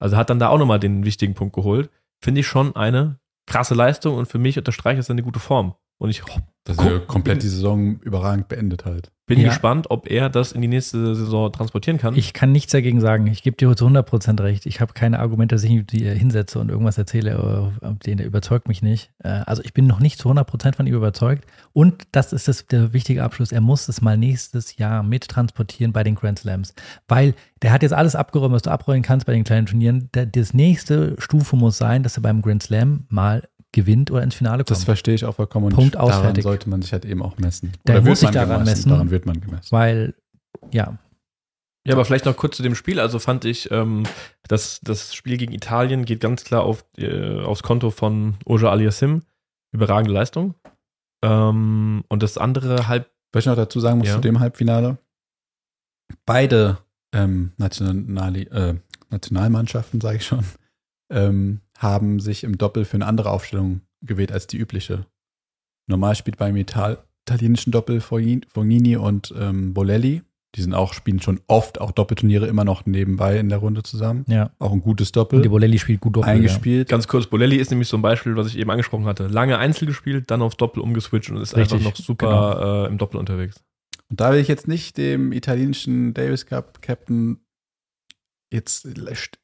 [0.00, 1.90] Also hat dann da auch nochmal den wichtigen Punkt geholt.
[2.22, 5.74] Finde ich schon eine krasse Leistung und für mich unterstreicht es eine gute Form.
[5.98, 6.22] Und ich
[6.64, 9.10] Dass er komplett die Saison überragend beendet halt.
[9.26, 9.48] bin Ja.
[9.48, 12.14] gespannt, ob er das in die nächste Saison transportieren kann.
[12.14, 13.26] Ich kann nichts dagegen sagen.
[13.26, 14.66] Ich gebe dir zu 100% recht.
[14.66, 18.26] Ich habe keine Argumente, dass ich mich die hinsetze und irgendwas erzähle, äh, den der
[18.26, 19.10] überzeugt mich nicht.
[19.20, 21.46] Äh, Also ich bin noch nicht zu 100% von ihm überzeugt.
[21.72, 23.50] Und das ist das, der wichtige Abschluss.
[23.50, 26.74] Er muss es mal nächstes Jahr mittransportieren bei den Grand Slams.
[27.08, 30.10] Weil der hat jetzt alles abgeräumt, was du abräumen kannst bei den kleinen Turnieren.
[30.12, 33.42] Der, das nächste Stufe muss sein, dass er beim Grand Slam mal
[33.74, 34.70] gewinnt oder ins Finale kommt.
[34.70, 35.68] Das verstehe ich auch vollkommen.
[35.74, 36.44] Punkt aus, daran fertig.
[36.44, 37.72] sollte man sich halt eben auch messen.
[37.86, 38.88] Der wird muss sich daran gemessen, messen.
[38.90, 39.70] Daran wird man gemessen.
[39.70, 40.14] Weil,
[40.72, 40.96] ja,
[41.86, 42.98] Ja, aber vielleicht noch kurz zu dem Spiel.
[42.98, 44.04] Also fand ich, ähm,
[44.48, 49.22] dass das Spiel gegen Italien geht ganz klar auf, äh, aufs Konto von Oja Aliassim.
[49.72, 50.54] Überragende Leistung.
[51.22, 54.14] Ähm, und das andere halb, Was ich noch dazu sagen muss Ja.
[54.14, 54.96] zu dem Halbfinale.
[56.26, 56.78] Beide
[57.12, 58.74] ähm, Nationali äh,
[59.10, 60.44] Nationalmannschaften, sage ich schon,
[61.10, 65.06] ähm, haben sich im Doppel für eine andere Aufstellung gewählt als die übliche.
[65.86, 70.22] Normal spielt beim Ital italienischen Doppel Fogni- Fognini und ähm, Bolelli.
[70.56, 74.24] Die sind auch, spielen schon oft auch Doppelturniere immer noch nebenbei in der Runde zusammen.
[74.28, 74.50] ja.
[74.60, 75.48] Auch ein gutes Und die Doppel.
[75.48, 76.28] Bolelli spielt gut Doppel.
[76.28, 76.34] Ja.
[76.34, 76.88] eingespielt.
[76.88, 79.26] ganz kurz, Bolelli ist nämlich so ein Beispiel, was ich eben angesprochen hatte.
[79.26, 82.98] Lange Einzel gespielt, dann aufs Doppel umgeswitcht und ist Richtig, einfach noch super äh, im
[82.98, 83.56] Doppel unterwegs.
[84.10, 87.38] Und da will ich jetzt nicht dem italienischen Davis Cup Captain
[88.54, 88.88] jetzt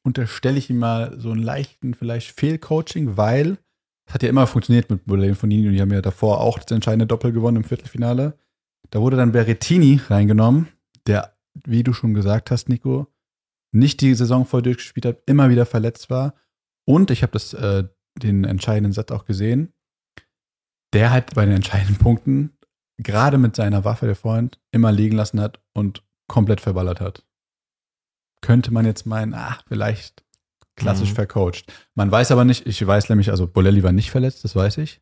[0.03, 3.59] unterstelle ich ihm mal so einen leichten vielleicht Fehlcoaching, weil
[4.07, 6.71] es hat ja immer funktioniert mit Bolin von und die haben ja davor auch das
[6.71, 8.39] entscheidende Doppel gewonnen im Viertelfinale.
[8.91, 10.69] Da wurde dann Berrettini reingenommen,
[11.07, 13.09] der, wie du schon gesagt hast, Nico,
[13.73, 16.35] nicht die Saison voll durchgespielt hat, immer wieder verletzt war.
[16.87, 17.85] Und ich habe äh,
[18.21, 19.73] den entscheidenden Satz auch gesehen.
[20.93, 22.59] Der halt bei den entscheidenden Punkten
[22.99, 27.25] gerade mit seiner Waffe, der Freund, immer liegen lassen hat und komplett verballert hat.
[28.41, 30.23] Könnte man jetzt meinen, ah, vielleicht
[30.77, 31.15] klassisch Mhm.
[31.17, 31.73] vercoacht.
[31.95, 35.01] Man weiß aber nicht, ich weiß nämlich, also Bolelli war nicht verletzt, das weiß ich.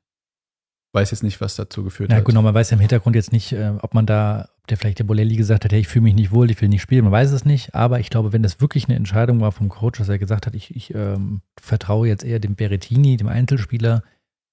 [0.93, 2.25] Weiß jetzt nicht, was dazu geführt Ja, hat.
[2.25, 4.99] genau, man weiß ja im Hintergrund jetzt nicht, äh, ob man da, ob der vielleicht
[4.99, 7.13] der Bolelli gesagt hat, hey, ich fühle mich nicht wohl, ich will nicht spielen, man
[7.13, 7.75] weiß es nicht.
[7.75, 10.55] Aber ich glaube, wenn das wirklich eine Entscheidung war vom Coach, dass er gesagt hat,
[10.55, 14.03] ich, ich ähm, vertraue jetzt eher dem Berrettini, dem Einzelspieler,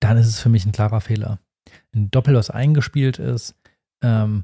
[0.01, 1.39] dann ist es für mich ein klarer Fehler.
[1.95, 3.55] Ein Doppel, was eingespielt ist
[4.03, 4.43] ähm,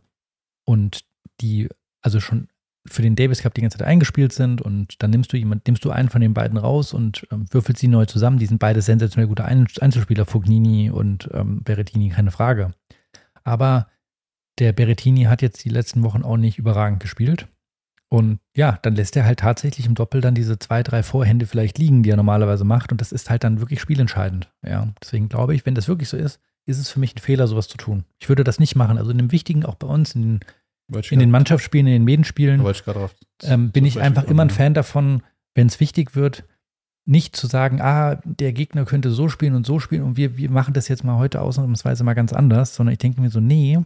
[0.64, 1.02] und
[1.42, 1.68] die
[2.02, 2.48] also schon
[2.88, 5.86] für den Davis Cup die ganze Zeit eingespielt sind und dann nimmst du jemand, nimmst
[5.86, 8.40] du einen von den beiden raus und ähm, würfelst sie neu zusammen.
[8.40, 12.74] Die sind beide sensationell gute Ein Einzelspieler, Fognini und ähm, Berrettini, keine Frage.
[13.44, 13.88] Aber
[14.60, 17.48] der Berrettini hat jetzt die letzten Wochen auch nicht überragend gespielt.
[18.10, 21.78] Und ja, dann lässt er halt tatsächlich im Doppel dann diese zwei, drei Vorhände vielleicht
[21.78, 22.92] liegen, die er normalerweise macht.
[22.92, 24.50] Und das ist halt dann wirklich spielentscheidend.
[24.66, 27.48] Ja, deswegen glaube ich, wenn das wirklich so ist, ist es für mich ein Fehler,
[27.48, 28.04] sowas zu tun.
[28.20, 28.98] Ich würde das nicht machen.
[28.98, 30.40] Also in dem Wichtigen, auch bei uns, in den,
[31.10, 32.64] in den Mannschaftsspielen, in den Medenspielen,
[33.44, 34.50] ähm, bin ich einfach immer ein.
[34.50, 35.22] Fan davon,
[35.56, 36.44] wenn es wichtig wird,
[37.06, 40.52] nicht zu sagen, ah, der Gegner könnte so spielen und so spielen und wir, wir
[40.52, 43.80] machen das jetzt mal heute ausnahmsweise mal ganz anders, sondern ich denke mir so, nee,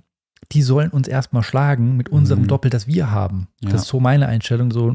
[0.51, 2.47] die sollen uns erstmal schlagen mit unserem Mhm.
[2.47, 3.47] Doppel, das wir haben.
[3.61, 3.69] Ja.
[3.71, 4.93] Das ist so meine Einstellung, so,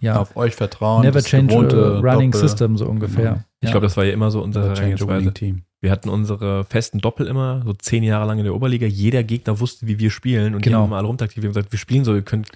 [0.00, 1.02] ja, Auf euch vertrauen.
[1.02, 2.48] never change a running Doppel.
[2.48, 3.24] system, so ungefähr.
[3.34, 3.44] Genau.
[3.60, 3.70] Ich Ja.
[3.70, 5.32] glaube, das war ja immer so unsere Herangehensweise.
[5.82, 8.86] Wir hatten unsere festen Doppel immer, so zehn Jahre lang in der Oberliga.
[8.86, 10.78] Jeder Gegner wusste, wie wir spielen und Genau.
[10.78, 12.48] die haben alle rumtaktiviert und gesagt, wir spielen so, ihr könnt,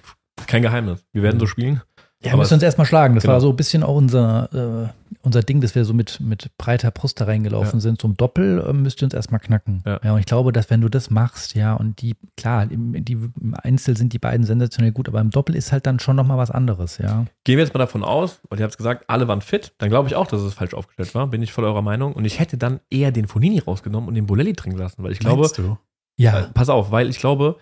[0.47, 1.03] kein Geheimnis.
[1.13, 1.41] Wir werden Mhm.
[1.41, 1.81] so spielen.
[2.23, 3.13] Ja, wir müssen uns erstmal schlagen.
[3.15, 3.33] Das genau.
[3.33, 6.89] war so ein bisschen auch unser, äh, unser Ding, dass wir so mit, mit breiter
[6.89, 7.81] Brust da reingelaufen Ja.
[7.81, 8.01] sind.
[8.01, 9.83] Zum Doppel äh, müsst ihr uns erstmal knacken.
[9.85, 10.13] Ja.
[10.13, 13.55] und ich glaube, dass wenn du das machst, ja, und die, klar, im, die, im
[13.61, 16.49] Einzel sind die beiden sensationell gut, aber im Doppel ist halt dann schon nochmal was
[16.49, 17.25] anderes, ja.
[17.43, 20.07] Gehen wir jetzt mal davon aus, weil ihr habt gesagt, alle waren fit, dann glaube
[20.09, 21.27] ich auch, dass es falsch aufgestellt war.
[21.27, 22.13] Bin ich voll eurer Meinung.
[22.13, 25.19] Und ich hätte dann eher den Fonini rausgenommen und den Bolelli drin gelassen, weil ich
[25.19, 25.77] glaube, du?
[26.17, 27.57] Ja, Äh, pass auf, weil ich glaube,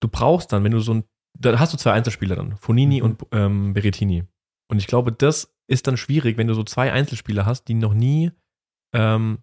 [0.00, 1.04] du brauchst dann, wenn du so ein
[1.38, 3.04] da hast du zwei Einzelspieler dann, Fonini Mhm.
[3.04, 4.24] und ähm, Berettini.
[4.68, 7.94] Und ich glaube, das ist dann schwierig, wenn du so zwei Einzelspieler hast, die noch
[7.94, 8.32] nie,
[8.92, 9.38] ähm,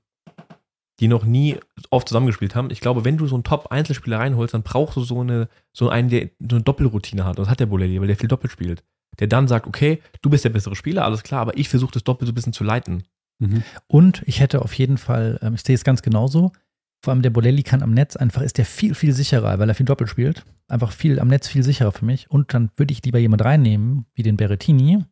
[0.99, 1.57] die noch nie
[1.89, 2.69] oft zusammengespielt haben.
[2.69, 6.09] Ich glaube, wenn du so einen Top-Einzelspieler reinholst, dann brauchst du so eine, so einen,
[6.09, 7.37] der so eine Doppelroutine hat.
[7.37, 8.83] Und das hat der Bolelli, weil der viel Doppel spielt.
[9.19, 12.03] Der dann sagt, okay, du bist der bessere Spieler, alles klar, aber ich versuche das
[12.03, 13.03] Doppel so ein bisschen zu leiten.
[13.39, 13.63] Mhm.
[13.87, 16.51] Und ich hätte auf jeden Fall, ähm, ich sehe es ganz genauso,
[17.03, 19.75] vor allem der Bolelli kann am Netz einfach, ist der viel, viel sicherer, weil er
[19.75, 20.45] viel Doppel spielt.
[20.67, 22.29] Einfach viel am Netz viel sicherer für mich.
[22.29, 25.05] Und dann würde ich lieber jemand reinnehmen, wie den Berettini,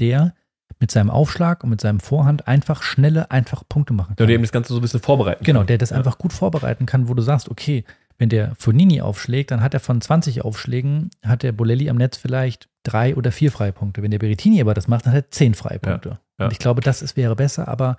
[0.00, 0.34] der
[0.80, 4.32] mit seinem Aufschlag und mit seinem Vorhand einfach schnelle, einfach Punkte machen Der kann.
[4.34, 5.66] eben das Ganze so ein bisschen vorbereiten Genau, kann.
[5.68, 5.96] der das Ja.
[5.96, 7.84] einfach gut vorbereiten kann, wo du sagst, okay,
[8.18, 12.16] wenn der Fonini aufschlägt, dann hat er von 20 Aufschlägen, hat der Bolelli am Netz
[12.16, 14.02] vielleicht drei oder vier Freipunkte.
[14.02, 16.18] Wenn der Berettini aber das macht, dann hat er zehn Freipunkte.
[16.38, 16.46] ja.
[16.46, 17.96] Und ich glaube, das ist, wäre besser, aber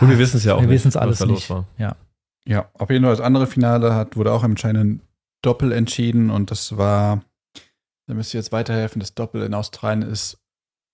[0.00, 1.28] Und wir wissen es ja auch wir nicht, wissen es alles nicht.
[1.28, 1.66] los war.
[1.76, 1.96] Ja.
[2.46, 5.02] Ja, auf jeden Fall das andere Finale hat, wurde auch im entscheidenden
[5.42, 7.20] Doppel entschieden und das war,
[8.06, 10.38] da müsst ihr jetzt weiterhelfen, das Doppel in Australien ist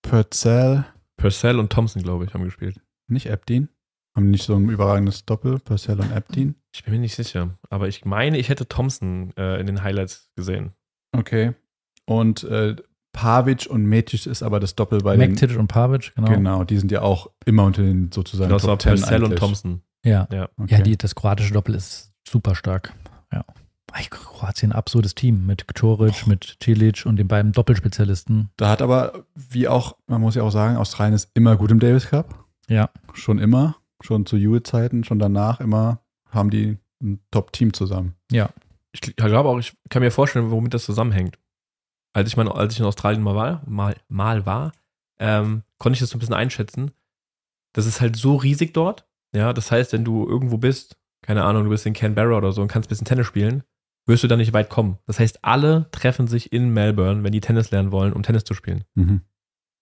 [0.09, 0.85] Purcell,
[1.17, 2.79] Purcell und Thompson, glaube ich, haben gespielt.
[3.07, 3.69] nicht Abdeen.
[4.15, 6.55] Haben nicht so ein überragendes Doppel, Purcell und Abdeen.
[6.73, 7.57] Ich bin mir nicht sicher.
[7.69, 10.71] Aber ich meine, ich hätte Thompson äh, in den Highlights gesehen.
[11.11, 11.53] Okay.
[12.05, 12.75] Und äh,
[13.11, 15.31] Pavic und Metic ist aber das Doppel bei den.
[15.31, 16.29] Mektic und Pavic, genau.
[16.29, 19.35] Genau, die sind ja auch immer unter den sozusagen Das war 10 Purcell und.
[19.37, 19.81] Thompson.
[20.05, 20.49] Ja, Ja.
[20.57, 20.75] Okay.
[20.75, 22.93] ja die, das kroatische Doppel ist super stark.
[23.33, 23.43] Ja.
[24.09, 28.49] Kroatien, absurdes Team mit Toric, mit Cilic und den beiden Doppelspezialisten.
[28.57, 31.79] Da hat aber, wie auch, man muss ja auch sagen, Australien ist immer gut im
[31.79, 32.45] Davis Cup.
[32.67, 32.89] Ja.
[33.13, 33.77] Schon immer.
[34.01, 38.15] Schon zu Juve-Zeiten, schon danach immer haben die ein Top-Team zusammen.
[38.91, 41.39] Ich glaube auch, ich kann mir vorstellen, womit das zusammenhängt.
[42.13, 44.71] Als ich, mein, als ich in Australien mal war, mal, mal war
[45.19, 46.91] ähm, konnte ich das so ein bisschen einschätzen.
[47.73, 49.07] Das ist halt so riesig dort.
[49.33, 52.61] Ja, das heißt, wenn du irgendwo bist, keine Ahnung, du bist in Canberra oder so
[52.61, 53.63] und kannst ein bisschen Tennis spielen,
[54.05, 54.97] wirst du da nicht weit kommen.
[55.07, 58.53] Das heißt, alle treffen sich in Melbourne, wenn die Tennis lernen wollen, um Tennis zu
[58.53, 58.83] spielen.
[58.95, 59.21] Mhm.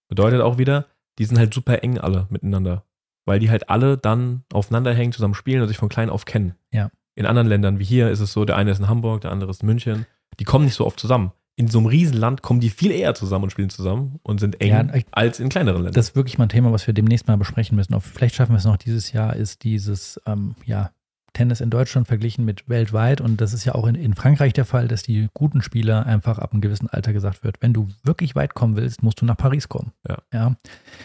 [0.08, 0.86] Bedeutet auch wieder,
[1.20, 2.86] die sind halt super eng alle miteinander.
[3.26, 6.56] Weil die halt alle dann aufeinander hängen, zusammen spielen und sich von klein auf kennen.
[6.72, 6.92] Ja.
[7.16, 9.50] In anderen Ländern wie hier ist es so, der eine ist in Hamburg, der andere
[9.52, 10.06] ist in München.
[10.40, 11.32] Die kommen nicht so oft zusammen.
[11.56, 14.70] In so einem Riesenland kommen die viel eher zusammen und spielen zusammen und sind eng
[14.70, 15.94] Ja, ich- als in kleineren Ländern.
[15.94, 18.00] Das ist wirklich mal ein Thema, was wir demnächst mal besprechen müssen.
[18.02, 20.92] Vielleicht schaffen wir es noch dieses Jahr, ist dieses, ähm, ja,
[21.34, 23.22] Tennis in Deutschland verglichen mit weltweit.
[23.22, 26.40] Und das ist ja auch in, in Frankreich der Fall, dass die guten Spieler einfach
[26.40, 29.38] ab einem gewissen Alter gesagt wird, wenn du wirklich weit kommen willst, musst du nach
[29.38, 29.92] Paris kommen.
[30.08, 30.18] Ja.
[30.34, 30.56] ja.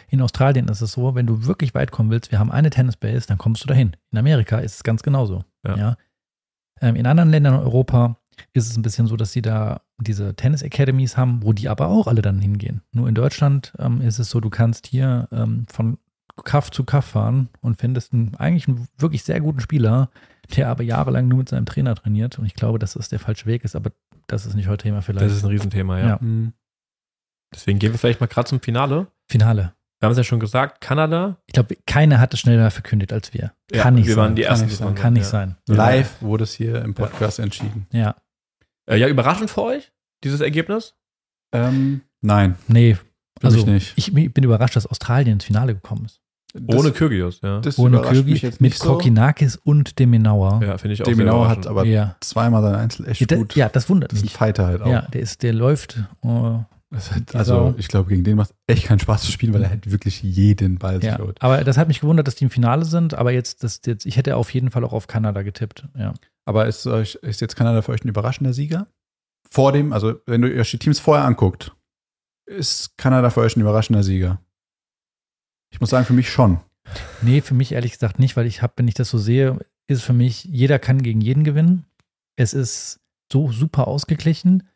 [0.08, 3.26] In Australien ist es so, wenn du wirklich weit kommen willst, wir haben eine Tennisbase,
[3.26, 3.96] dann kommst du dahin.
[4.10, 5.44] In Amerika ist es ganz genauso.
[5.66, 5.76] Ja.
[5.76, 5.96] Ja.
[6.80, 8.16] Ähm, in anderen Ländern in Europa
[8.52, 11.88] ist es ein bisschen so, dass sie da diese Tennis Academies haben, wo die aber
[11.88, 12.82] auch alle dann hingehen.
[12.92, 15.98] Nur in Deutschland ähm, ist es so, du kannst hier ähm, von
[16.44, 20.10] Kaff zu Kaff fahren und findest einen, eigentlich einen wirklich sehr guten Spieler,
[20.56, 22.38] der aber jahrelang nur mit seinem Trainer trainiert.
[22.38, 23.90] Und ich glaube, dass das der falsche Weg ist, aber
[24.26, 25.26] das ist nicht heute Thema vielleicht.
[25.26, 26.06] Das ist ein Riesenthema, ja.
[26.08, 26.18] Ja.
[26.20, 26.52] Mhm.
[27.54, 29.06] Deswegen gehen wir vielleicht mal gerade zum Finale.
[29.30, 29.74] Finale.
[30.00, 31.38] Wir haben es ja schon gesagt, Kanada.
[31.46, 33.52] Ich glaube, keiner hat es schneller verkündet als wir.
[33.72, 34.24] Ja, Kann nicht wir sein.
[34.24, 34.94] waren die Kann Ersten, nicht die sein.
[34.94, 35.28] Kann nicht ja.
[35.28, 35.56] sein.
[35.66, 37.86] Live wurde es hier im Podcast entschieden.
[37.92, 38.14] Ja.
[38.88, 40.94] Äh, ja, überraschend für euch, dieses Ergebnis?
[41.52, 42.96] Ähm, nein, Nee.
[43.42, 43.98] Also, mich nicht.
[43.98, 46.20] ich bin überrascht, dass Australien ins Finale gekommen ist.
[46.54, 47.60] Das- Ohne Kyrgios, ja.
[47.60, 48.94] das Ohne mich jetzt mit so.
[48.94, 50.62] Kokinakis und Deminauer.
[50.64, 52.16] Ja, finde ich auch Deminauer hat aber ja.
[52.20, 53.54] zweimal sein Einzel echt Ja, das, gut.
[53.54, 54.32] ja, das wundert das ist ein mich.
[54.34, 54.90] Fighter halt auch.
[54.90, 55.98] Ja, der ist, der läuft.
[56.22, 59.68] Oh, hat, also ich glaube, gegen den macht echt keinen Spaß zu spielen, weil er
[59.68, 61.16] halt wirklich jeden Ball ja.
[61.16, 61.36] slowt.
[61.42, 63.12] Aber das hat mich gewundert, dass die im Finale sind.
[63.12, 65.86] Aber jetzt, das, jetzt, ich hätte auf jeden Fall auch auf Kanada getippt.
[65.98, 66.14] Ja.
[66.46, 68.86] Aber ist, euch, ist jetzt Kanada für euch ein überraschender Sieger?
[69.50, 71.74] Vor dem, also wenn du euch die Teams vorher anguckt,
[72.46, 74.40] ist Kanada für euch ein überraschender Sieger?
[75.70, 76.60] Ich muss sagen, für mich schon.
[77.22, 80.02] Nee, für mich ehrlich gesagt nicht, weil ich habe, wenn ich das so sehe, ist
[80.02, 81.84] für mich, jeder kann gegen jeden gewinnen.
[82.36, 83.00] Es ist
[83.32, 84.68] so super ausgeglichen.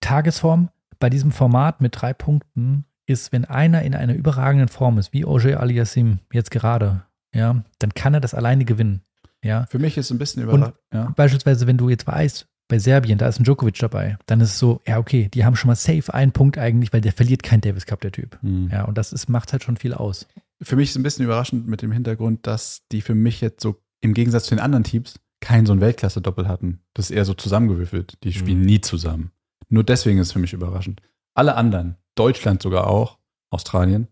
[0.00, 5.12] Tagesform bei diesem Format mit drei Punkten ist, wenn einer in einer überragenden Form ist,
[5.12, 9.02] wie Oje Aliassim jetzt gerade, ja, dann kann er das alleine gewinnen.
[9.42, 9.66] Ja.
[9.66, 10.76] Für mich ist es ein bisschen überraschend.
[10.92, 11.12] Ja.
[11.16, 14.58] Beispielsweise, wenn du jetzt weißt, bei Serbien, da ist ein Djokovic dabei, dann ist es
[14.58, 17.60] so, ja, okay, die haben schon mal safe einen Punkt eigentlich, weil der verliert kein
[17.60, 18.38] Davis Cup, der Typ.
[18.42, 18.70] Hm.
[18.72, 20.26] Ja, und das ist, macht halt schon viel aus.
[20.62, 23.62] Für mich ist es ein bisschen überraschend mit dem Hintergrund, dass die für mich jetzt
[23.62, 26.80] so im Gegensatz zu den anderen Teams kein so ein Weltklasse-Doppel hatten.
[26.94, 28.16] Das ist eher so zusammengewürfelt.
[28.24, 28.66] Die spielen Mhm.
[28.66, 29.30] nie zusammen.
[29.68, 31.02] Nur deswegen ist es für mich überraschend.
[31.34, 33.18] Alle anderen, Deutschland sogar auch,
[33.50, 34.08] Australien,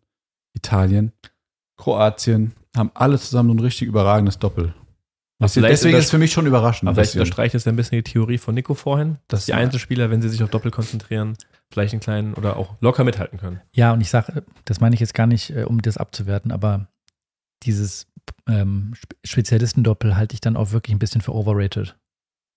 [0.54, 1.12] Italien,
[1.78, 4.74] Kroatien, haben alle zusammen so ein richtig überragendes Doppel.
[5.48, 6.88] Vielleicht deswegen ist es für mich schon überraschend.
[6.88, 9.54] Aber vielleicht unterstreicht es ja ein bisschen die Theorie von Nico vorhin, dass Das- die
[9.54, 11.36] Einzelspieler, wenn sie sich auf Doppel konzentrieren,
[11.70, 13.60] vielleicht einen kleinen oder auch locker mithalten können.
[13.74, 16.88] Ja, und ich sage, das meine ich jetzt gar nicht, äh, um das abzuwerten, aber
[17.64, 18.06] dieses
[18.48, 21.96] ähm, Spe- Spezialistendoppel halte ich dann auch wirklich ein bisschen für overrated.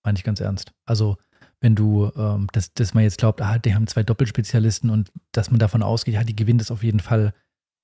[0.04, 0.72] Meine ich ganz ernst.
[0.84, 1.16] Also
[1.60, 5.50] wenn du, ähm, dass, dass man jetzt glaubt, ah, die haben zwei Doppelspezialisten und dass
[5.50, 7.32] man davon ausgeht, ja, die gewinnt es auf jeden Fall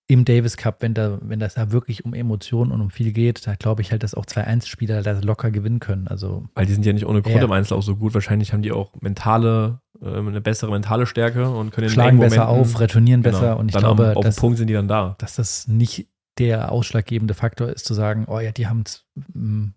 [0.08, 3.46] im Davis Cup, wenn da, wenn das da wirklich um Emotionen und um viel geht,
[3.46, 6.08] da glaube ich halt, dass auch zwei Einzelspieler das locker gewinnen können.
[6.08, 7.44] Also Weil die sind ja nicht ohne Grund Ja.
[7.44, 8.12] im Einzel auch so gut.
[8.12, 12.48] Wahrscheinlich haben die auch mentale, ähm, eine bessere mentale Stärke und können in schlagen besser
[12.48, 13.38] auf, retournieren Genau.
[13.38, 15.14] besser und ich glaube, am, auf dass, dem Punkt sind die dann da.
[15.18, 18.84] dass das nicht der ausschlaggebende Faktor ist, zu sagen, oh ja, die haben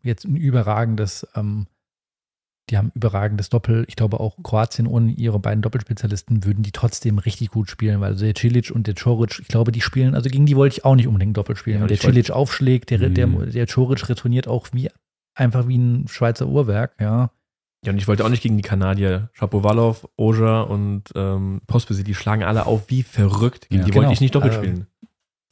[0.04, 1.68] jetzt ein überragendes, ähm,
[2.70, 3.86] die haben überragendes Doppel.
[3.88, 8.16] Ich glaube auch Kroatien ohne ihre beiden Doppelspezialisten würden die trotzdem richtig gut spielen, weil
[8.16, 10.96] der Cilic und der Coric, ich glaube, die spielen, also gegen die wollte ich auch
[10.96, 11.82] nicht unbedingt Doppel spielen.
[11.82, 13.52] Ja, der Cilic aufschlägt, der, der, Mhm.
[13.52, 14.90] der Coric retourniert auch wie
[15.36, 17.30] einfach wie ein Schweizer Uhrwerk, ja.
[17.86, 19.30] Ja, und ich wollte auch nicht gegen die Kanadier.
[19.34, 23.70] Shapovalov, Oja und ähm, Pospisil, die schlagen alle auf wie verrückt.
[23.70, 24.02] Gegen Ja, die genau.
[24.06, 24.88] wollte ich nicht doppelt Ähm, spielen.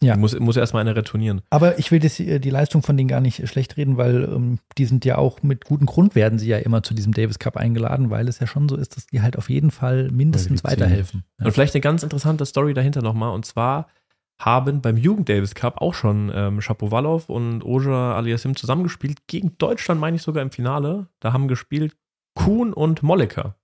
[0.04, 0.14] Ja.
[0.14, 1.42] Die Muss, muss erstmal einer retournieren.
[1.50, 4.60] Aber ich will das, äh, die Leistung von denen gar nicht schlecht reden, weil ähm,
[4.78, 7.58] die sind ja auch mit gutem Grund werden sie ja immer zu diesem Davis Cup
[7.58, 11.24] eingeladen, weil es ja schon so ist, dass die halt auf jeden Fall mindestens weiterhelfen.
[11.40, 11.46] Ja.
[11.46, 13.34] Und vielleicht eine ganz interessante Story dahinter nochmal.
[13.34, 13.88] Und zwar
[14.40, 19.28] haben beim Jugend-Davis Cup auch schon ähm, Shapovalov und Oja Aliasim zusammengespielt.
[19.28, 21.08] Gegen Deutschland, meine ich sogar im Finale.
[21.20, 21.96] Da haben gespielt
[22.36, 23.56] Kuhn und Molleker.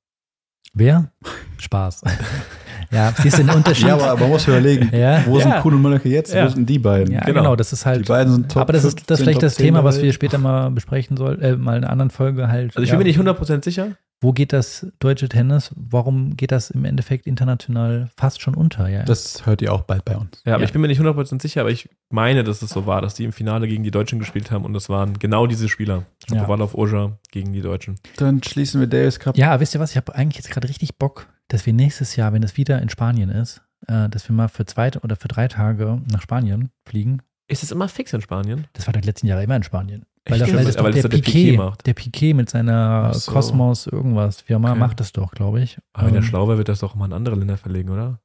[0.73, 1.11] Wer?
[1.57, 2.03] Spaß.
[2.91, 3.87] ja, siehst du den Unterschied?
[3.87, 5.23] Ja, aber man muss überlegen, Ja.
[5.25, 5.43] wo Ja.
[5.43, 6.33] sind Kuhn und Mölleke jetzt?
[6.33, 6.45] Ja.
[6.45, 7.13] Wo sind die beiden?
[7.13, 7.41] ja, genau.
[7.41, 7.55] genau.
[7.55, 8.07] das ist Die halt.
[8.07, 10.37] beiden sind top aber das ist das 15, vielleicht das 10 Thema, was wir später
[10.37, 12.71] mal besprechen sollen, äh, mal in einer anderen Folge halt.
[12.75, 13.89] Also ich ja, bin mir nicht 100% sicher.
[14.21, 15.71] Wo geht das deutsche Tennis?
[15.77, 18.89] Warum geht das im Endeffekt international fast schon unter?
[18.89, 20.41] Ja, Das hört ihr auch bald bei uns.
[20.45, 20.65] Ja, aber Ja.
[20.65, 23.23] ich bin mir nicht 100% sicher, aber ich meine, dass es so war, dass die
[23.23, 26.03] im Finale gegen die Deutschen gespielt haben und das waren genau diese Spieler.
[26.29, 26.39] Ja.
[26.39, 27.95] Shapovalov, Oja gegen die Deutschen.
[28.17, 29.37] Dann schließen wir Davis Cup.
[29.37, 29.91] Ja, wisst ihr was?
[29.91, 32.87] Ich habe eigentlich jetzt gerade richtig Bock, dass wir nächstes Jahr, wenn es wieder in
[32.89, 37.21] Spanien ist, äh, dass wir mal für zwei oder für drei Tage nach Spanien fliegen.
[37.47, 38.67] Ist es immer fix in Spanien?
[38.73, 40.05] Das war die letzten Jahre immer in Spanien.
[40.27, 41.87] Weil, das, weil das das der, Piquet, macht.
[41.87, 43.31] der Piquet mit seiner so.
[43.31, 44.79] Cosmos irgendwas Firma Okay.
[44.79, 45.79] macht das doch, glaube ich.
[45.93, 48.19] Aber wenn der Ähm, schlau wäre, wird das doch mal in andere Länder verlegen, oder?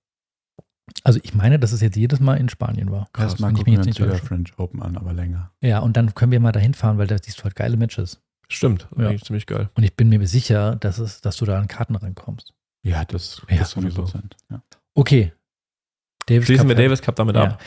[1.02, 3.08] also ich meine, dass es jetzt jedes Mal in Spanien war.
[3.16, 4.26] Erstmal wenn ich gucken mich wir jetzt uns nicht wieder.
[4.26, 5.50] French Open an, aber länger.
[5.62, 8.20] Ja, und dann können wir mal dahin fahren, weil da siehst du halt geile Matches.
[8.48, 9.08] Stimmt, Ja.
[9.08, 9.70] eigentlich ziemlich geil.
[9.74, 12.52] Und ich bin mir sicher, dass, es, dass du da an Karten rankommst.
[12.84, 14.02] Ja, das, Ja, das 100 sowieso.
[14.02, 14.36] Prozent.
[14.50, 14.62] Ja.
[14.94, 15.32] Okay.
[16.26, 17.42] Davis Schließen wir Cup- Davis Cup damit Ja.
[17.44, 17.62] ab.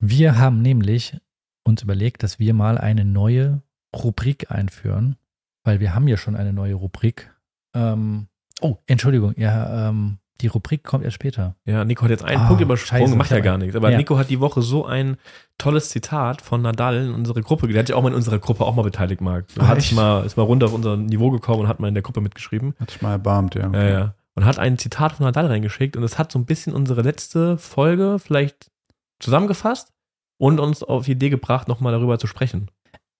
[0.00, 1.16] Wir haben nämlich
[1.64, 3.62] uns überlegt, dass wir mal eine neue
[3.94, 5.16] Rubrik einführen,
[5.62, 7.30] weil wir haben ja schon eine neue Rubrik.
[7.74, 8.26] Ähm,
[8.60, 11.54] oh, Entschuldigung, ja, ähm, die Rubrik kommt erst später.
[11.64, 13.76] Ja, Nico hat jetzt einen Ah, Punkt übersprungen, scheiße, macht ja gar nichts.
[13.76, 13.96] Aber Ja.
[13.96, 15.16] Nico hat die Woche so ein
[15.58, 17.68] tolles Zitat von Nadal in unsere Gruppe.
[17.68, 19.46] Der hat sich auch mal in unserer Gruppe auch mal beteiligt, Marc.
[19.58, 21.94] Ah, Hat sich mal, ist mal runter auf unser Niveau gekommen und hat mal in
[21.94, 22.74] der Gruppe mitgeschrieben.
[22.80, 23.70] Hat sich mal erbarmt, ja.
[23.72, 24.14] Ja, ja.
[24.36, 27.56] Und hat ein Zitat von Nadal reingeschickt und es hat so ein bisschen unsere letzte
[27.56, 28.70] Folge vielleicht
[29.20, 29.92] zusammengefasst
[30.38, 32.68] und uns auf die Idee gebracht, nochmal darüber zu sprechen.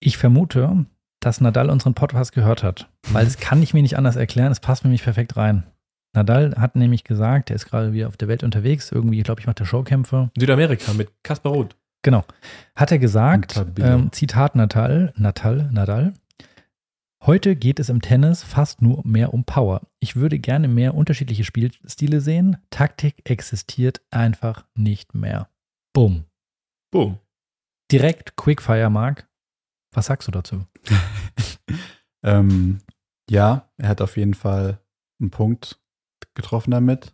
[0.01, 0.85] Ich vermute,
[1.21, 4.51] dass Nadal unseren Podcast gehört hat, weil das kann ich mir nicht anders erklären.
[4.51, 5.63] Es passt nämlich perfekt rein.
[6.13, 8.91] Nadal hat nämlich gesagt, er ist gerade wieder auf der Welt unterwegs.
[8.91, 10.31] Irgendwie, glaube ich, macht er Showkämpfe.
[10.37, 11.75] Südamerika mit Kaspar Roth.
[12.03, 12.23] Genau.
[12.75, 16.13] Hat er gesagt, ähm, Zitat Natal, Natal, Nadal.
[17.25, 19.81] Heute geht es im Tennis fast nur mehr um Power.
[19.99, 22.57] Ich würde gerne mehr unterschiedliche Spielstile sehen.
[22.69, 25.49] Taktik existiert einfach nicht mehr.
[25.91, 26.25] Bumm.
[26.91, 27.17] Boom.
[27.91, 29.27] Direkt Quickfire, Mark.
[29.91, 30.67] Was sagst du dazu?
[32.23, 32.81] ähm,
[33.27, 34.79] ja, er hat auf jeden Fall
[35.19, 35.81] einen Punkt
[36.35, 37.11] getroffen damit.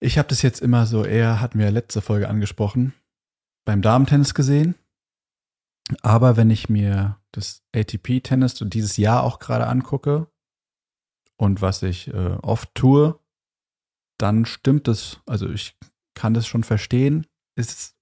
[0.00, 2.94] Ich habe das jetzt immer so eher, hatten wir ja letzte Folge angesprochen,
[3.64, 4.74] beim Damentennis gesehen.
[6.02, 10.28] Aber wenn ich mir das ATP-Tennis dieses Jahr auch gerade angucke
[11.38, 13.18] und was ich äh, oft tue,
[14.18, 15.20] dann stimmt es.
[15.26, 15.76] Also ich
[16.14, 17.26] kann das schon verstehen.
[17.56, 17.94] Ist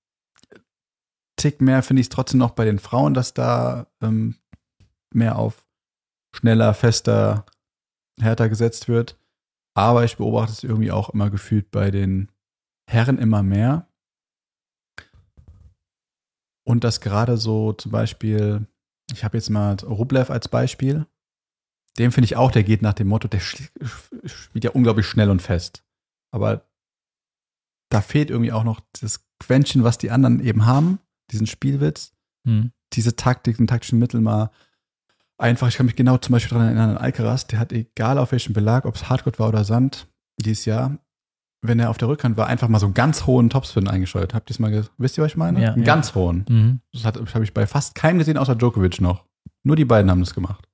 [1.36, 4.36] Tick mehr finde ich es trotzdem noch bei den Frauen, dass da ähm,
[5.12, 5.66] mehr auf
[6.34, 7.44] schneller, fester,
[8.20, 9.18] härter gesetzt wird.
[9.76, 12.30] Aber ich beobachte es irgendwie auch immer gefühlt bei den
[12.88, 13.88] Herren immer mehr.
[16.66, 18.66] Und das gerade so zum Beispiel,
[19.12, 21.06] ich habe jetzt mal Rublev als Beispiel.
[21.98, 25.42] Dem finde ich auch, der geht nach dem Motto, der spielt ja unglaublich schnell und
[25.42, 25.84] fest.
[26.32, 26.68] Aber
[27.90, 30.98] da fehlt irgendwie auch noch das Quäntchen, was die anderen eben haben,
[31.30, 32.14] diesen Spielwitz
[32.46, 32.72] Hm.
[32.92, 34.50] diese Taktik, den taktischen Mittel mal
[35.38, 38.32] einfach, ich kann mich genau zum Beispiel daran erinnern, an Alcaraz, der hat egal auf
[38.32, 40.98] welchem Belag, ob es Hardcourt war oder Sand, dieses Jahr,
[41.66, 44.34] wenn er auf der Rückhand war, einfach mal so einen ganz hohen Topspin eingesteuert.
[44.34, 45.62] Habt ihr es mal, ge- wisst ihr, was ich meine?
[45.62, 45.86] Ja, einen ja.
[45.86, 46.44] ganz hohen.
[46.48, 46.80] Mhm.
[46.92, 47.04] Das
[47.34, 49.24] habe ich bei fast keinem gesehen, außer Djokovic noch.
[49.62, 50.68] Nur die beiden haben das gemacht.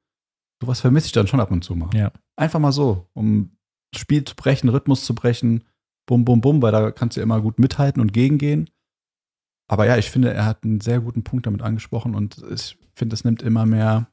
[0.62, 1.90] Sowas vermisse ich dann schon ab und zu mal.
[1.94, 2.12] Ja.
[2.36, 3.56] Einfach mal so, um
[3.96, 5.64] Spiel zu brechen, Rhythmus zu brechen,
[6.06, 8.68] bum, bum, bum, weil da kannst du ja immer gut mithalten und gegengehen.
[9.68, 13.14] Aber ja, ich finde, er hat einen sehr guten Punkt damit angesprochen und ich finde,
[13.14, 14.08] es nimmt immer mehr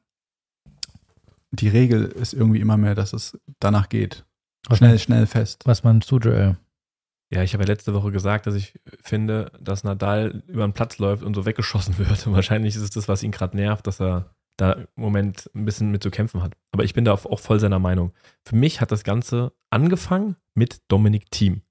[1.50, 4.26] die Regel ist irgendwie immer mehr, dass es danach geht.
[4.72, 5.62] Schnell, schnell fest.
[5.64, 6.58] Was meinst du, Joel?
[7.30, 10.98] Ja, ich habe ja letzte Woche gesagt, dass ich finde, dass Nadal über den Platz
[10.98, 12.26] läuft und so weggeschossen wird.
[12.26, 15.64] Und wahrscheinlich ist es das, was ihn gerade nervt, dass er da im Moment ein
[15.64, 16.54] bisschen mit zu kämpfen hat.
[16.72, 18.12] Aber ich bin da auch voll seiner Meinung.
[18.44, 21.62] Für mich hat das Ganze angefangen mit Dominik Thiem.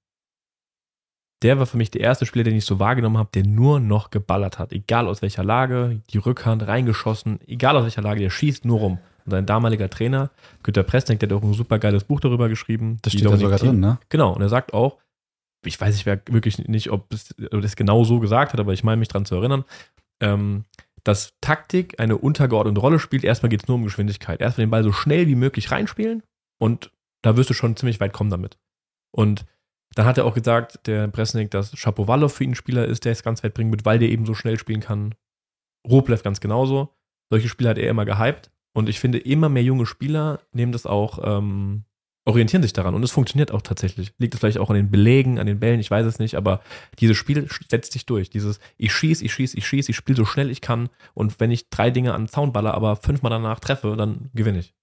[1.44, 4.10] Der war für mich der erste Spieler, den ich so wahrgenommen habe, der nur noch
[4.10, 4.74] geballert hat.
[4.74, 9.00] Egal aus welcher Lage, die Rückhand reingeschossen, egal aus welcher Lage, der schießt nur rum.
[9.26, 10.32] Und sein damaliger Trainer,
[10.64, 12.98] Günter Pressneck, der hat auch ein super geiles Buch darüber geschrieben.
[13.02, 14.00] Das steht da sogar Thiem- drin, ne?
[14.10, 14.98] Genau, und er sagt auch,
[15.68, 18.98] ich weiß ich wirklich nicht, ob es das genau so gesagt hat, aber ich meine
[18.98, 19.66] mich dran zu erinnern,
[20.22, 20.66] ähm,
[21.04, 23.24] dass Taktik eine untergeordnete Rolle spielt.
[23.24, 24.42] Erstmal geht es nur um Geschwindigkeit.
[24.42, 26.24] Erstmal den Ball so schnell wie möglich reinspielen
[26.60, 26.92] und
[27.22, 28.58] da wirst du schon ziemlich weit kommen damit.
[29.12, 29.46] Und
[29.96, 33.14] dann hat er auch gesagt, der Bresnik, dass Shapovalov für ihn ein Spieler ist, der
[33.14, 35.16] es ganz weit bringen wird, weil der eben so schnell spielen kann.
[35.88, 36.90] Roblev ganz genauso.
[37.30, 38.52] Solche Spieler hat er immer gehypt.
[38.74, 41.86] Und ich finde, immer mehr junge Spieler nehmen das auch, ähm,
[42.28, 42.94] orientieren sich daran.
[42.94, 44.14] Und es funktioniert auch tatsächlich.
[44.18, 46.62] Liegt es vielleicht auch an den Belägen, an den Bällen, ich weiß es nicht, aber
[47.00, 48.30] dieses Spiel setzt sich durch.
[48.30, 50.90] Dieses, ich schieß, ich schieß, ich schieß, ich spiele so schnell ich kann.
[51.14, 54.60] Und wenn ich drei Dinge an den Zaun baller, aber fünfmal danach treffe, dann gewinne
[54.60, 54.76] ich.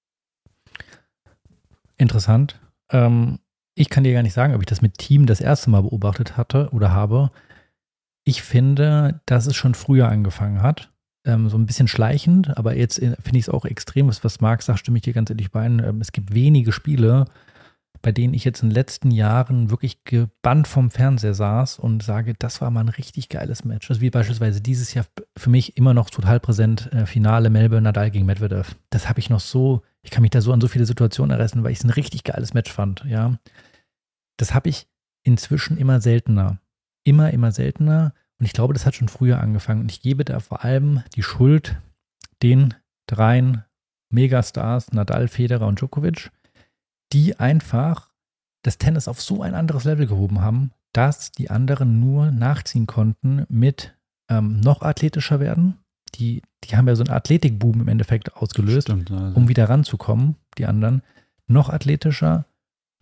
[1.99, 2.59] Interessant.
[2.90, 3.40] Ähm,
[3.74, 6.38] ich kann dir gar nicht sagen, ob ich das mit Team das erste Mal beobachtet
[6.38, 7.30] hatte oder habe.
[8.24, 10.93] Ich finde, dass es schon früher angefangen hat.
[11.27, 14.41] Ähm, so ein bisschen schleichend, aber jetzt äh, finde ich es auch extrem, was, was
[14.41, 15.64] Marc sagt, stimme ich dir ganz ehrlich bei.
[15.64, 17.25] Ähm, es gibt wenige Spiele,
[18.03, 22.35] bei denen ich jetzt in den letzten Jahren wirklich gebannt vom Fernseher saß und sage,
[22.39, 23.89] das war mal ein richtig geiles Match.
[23.89, 25.07] Also wie beispielsweise dieses Jahr
[25.37, 28.77] für mich immer noch total präsent, äh, Finale Melbourne Nadal gegen Medvedev.
[28.91, 31.64] Das habe ich noch so, ich kann mich da so an so viele Situationen erinnern,
[31.64, 33.39] weil ich es ein richtig geiles Match fand, ja.
[34.37, 34.87] Das habe ich
[35.22, 36.59] inzwischen immer seltener.
[37.05, 38.12] Immer, immer seltener.
[38.39, 39.82] Und ich glaube, das hat schon früher angefangen.
[39.82, 41.76] Und ich gebe da vor allem die Schuld
[42.43, 42.74] den
[43.07, 43.64] dreien
[44.11, 46.30] Megastars, Nadal, Federer und Djokovic,
[47.12, 48.12] die einfach
[48.62, 53.45] das Tennis auf so ein anderes Level gehoben haben, dass die anderen nur nachziehen konnten
[53.49, 53.95] mit
[54.30, 55.78] ähm, noch athletischer werden.
[56.14, 59.37] Die, die haben ja so einen Athletikboom im Endeffekt ausgelöst Stimmt, also.
[59.37, 61.03] um wieder ranzukommen, die anderen,
[61.47, 62.47] noch athletischer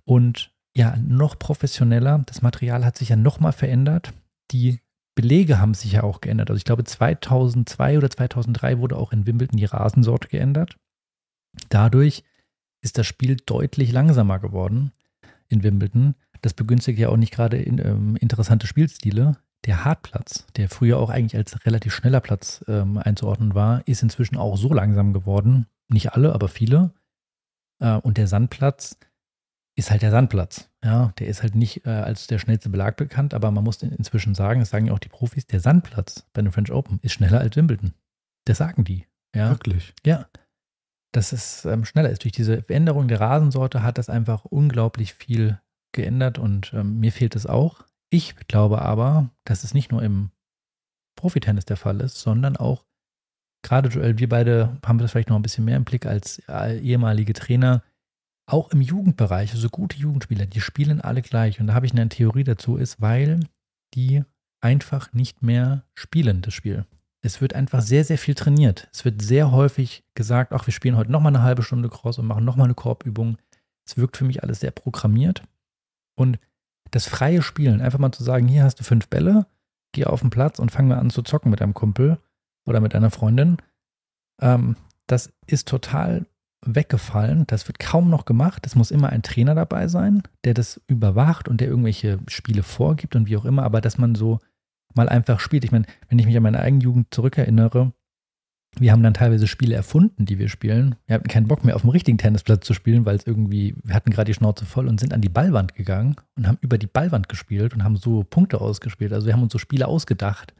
[0.05, 2.23] und ja, noch professioneller.
[2.27, 4.13] Das Material hat sich ja nochmal verändert.
[4.51, 4.81] Die
[5.15, 6.51] Belege haben sich ja auch geändert.
[6.51, 10.79] Also ich glaube 2002 oder 2003 wurde auch in Wimbledon die Rasensorte geändert.
[11.69, 12.25] Dadurch
[12.81, 14.93] ist das Spiel deutlich langsamer geworden
[15.49, 16.15] in Wimbledon.
[16.41, 19.37] Das begünstigt ja auch nicht gerade in, ähm, interessante Spielstile.
[19.65, 24.37] Der Hartplatz, der früher auch eigentlich als relativ schneller Platz ähm, einzuordnen war, ist inzwischen
[24.37, 25.67] auch so langsam geworden.
[25.89, 26.93] Nicht alle, aber viele.
[27.79, 28.99] Äh, und der Sandplatz
[29.75, 30.71] ist halt der Sandplatz.
[30.85, 33.93] Ja, der ist halt nicht äh, als der schnellste Belag bekannt, aber man muss in,
[33.93, 37.13] inzwischen sagen, das sagen ja auch die Profis, der Sandplatz bei den French Open ist
[37.13, 37.95] schneller als Wimbledon.
[38.45, 39.07] Das sagen die.
[39.35, 39.95] Ja, Wirklich.
[40.05, 40.27] ja.
[41.13, 42.25] Dass es ähm, schneller ist.
[42.25, 45.61] Durch diese Veränderung der Rasensorte hat das einfach unglaublich viel
[45.93, 47.85] geändert und ähm, mir fehlt es auch.
[48.11, 50.31] Ich glaube aber, dass es nicht nur im
[51.17, 52.85] Profitennis der Fall ist, sondern auch
[53.63, 56.79] gerade Joel, wir beide haben das vielleicht noch ein bisschen mehr im Blick als äh,
[56.79, 57.83] ehemalige Trainer,
[58.47, 61.61] auch im Jugendbereich, also gute Jugendspieler, die spielen alle gleich.
[61.61, 63.41] Und da habe ich eine Theorie dazu, ist, weil
[63.95, 64.25] die
[64.61, 66.87] einfach nicht mehr spielen, das Spiel.
[67.25, 68.89] Es wird einfach sehr, sehr viel trainiert.
[68.93, 72.27] Es wird sehr häufig gesagt, ach, wir spielen heute nochmal eine halbe Stunde Cross und
[72.27, 73.39] machen nochmal eine Korbübung.
[73.87, 75.43] Es wirkt für mich alles sehr programmiert.
[76.17, 76.39] Und
[76.91, 79.47] das freie Spielen, einfach mal zu sagen, hier hast du fünf Bälle,
[79.93, 82.19] geh auf den Platz und fang mal an zu zocken mit deinem Kumpel
[82.67, 83.59] oder mit einer Freundin,
[84.41, 84.77] ähm,
[85.07, 86.27] das ist total
[86.65, 87.45] weggefallen.
[87.47, 88.67] Das wird kaum noch gemacht.
[88.67, 93.17] Es muss immer ein Trainer dabei sein, der das überwacht und der irgendwelche Spiele vorgibt
[93.17, 94.39] und wie auch immer, aber dass man so
[94.95, 95.65] mal einfach spielt.
[95.65, 97.93] Ich meine, wenn ich mich an meine eigene Jugend zurückerinnere,
[98.79, 100.95] wir haben dann teilweise Spiele erfunden, die wir spielen.
[101.07, 103.95] Wir hatten keinen Bock mehr auf dem richtigen Tennisplatz zu spielen, weil es irgendwie, wir
[103.95, 106.87] hatten gerade die Schnauze voll und sind an die Ballwand gegangen und haben über die
[106.87, 109.13] Ballwand gespielt und haben so Punkte ausgespielt.
[109.13, 110.55] Also wir haben uns so Spiele ausgedacht.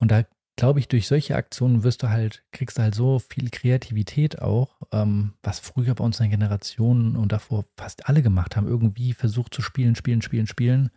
[0.00, 0.24] Und da
[0.56, 4.76] glaube ich, durch solche Aktionen wirst du halt, kriegst du halt so viel Kreativität auch,
[4.92, 9.14] ähm, was früher bei uns in der Generation und davor fast alle gemacht haben, irgendwie
[9.14, 10.90] versucht zu spielen, spielen, spielen, spielen.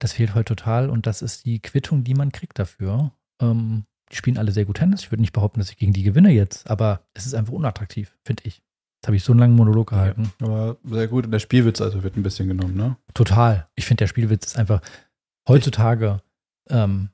[0.00, 3.12] Das fehlt heute total und das ist die Quittung, die man kriegt dafür.
[3.40, 5.02] Ähm, die spielen alle sehr gut Tennis.
[5.02, 8.16] Ich würde nicht behaupten, dass ich gegen die gewinne jetzt, aber es ist einfach unattraktiv,
[8.24, 8.62] finde ich.
[9.00, 10.32] Jetzt habe ich so einen langen Monolog gehalten.
[10.40, 11.26] Aber sehr gut.
[11.26, 12.96] Und der Spielwitz also wird ein bisschen genommen, ne?
[13.14, 13.68] Total.
[13.76, 14.80] Ich finde, der Spielwitz ist einfach
[15.48, 16.20] heutzutage,
[16.68, 17.10] ähm,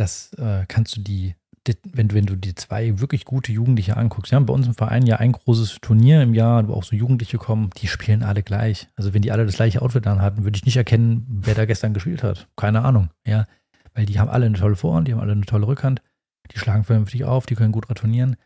[0.00, 1.34] das äh, kannst du die,
[1.66, 4.32] die, wenn, du- wenn du die zwei wirklich gute Jugendliche anguckst.
[4.32, 6.96] Wir haben bei uns im Verein ja ein großes Turnier im Jahr, wo auch so
[6.96, 8.88] Jugendliche kommen, die spielen alle gleich.
[8.96, 11.94] Also wenn die alle das gleiche Outfit anhatten, würde ich nicht erkennen, wer da gestern
[11.94, 12.48] gespielt hat.
[12.56, 13.44] Keine Ahnung, ja.
[13.94, 16.02] Weil die haben alle eine tolle Vorhand, die haben alle eine tolle Rückhand,
[16.54, 18.36] die schlagen vernünftig auf, die können gut retournieren.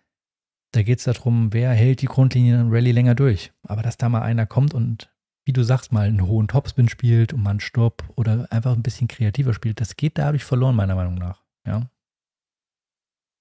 [0.74, 3.52] da geht es darum, wer hält die Grundlinien Rallye länger durch.
[3.62, 5.12] Aber dass da mal einer kommt und,
[5.44, 8.82] wie du sagst, mal einen hohen Topspin spielt und mal einen Stopp oder einfach ein
[8.82, 11.41] bisschen kreativer spielt, das geht dadurch verloren, meiner Meinung nach.
[11.66, 11.88] Ja.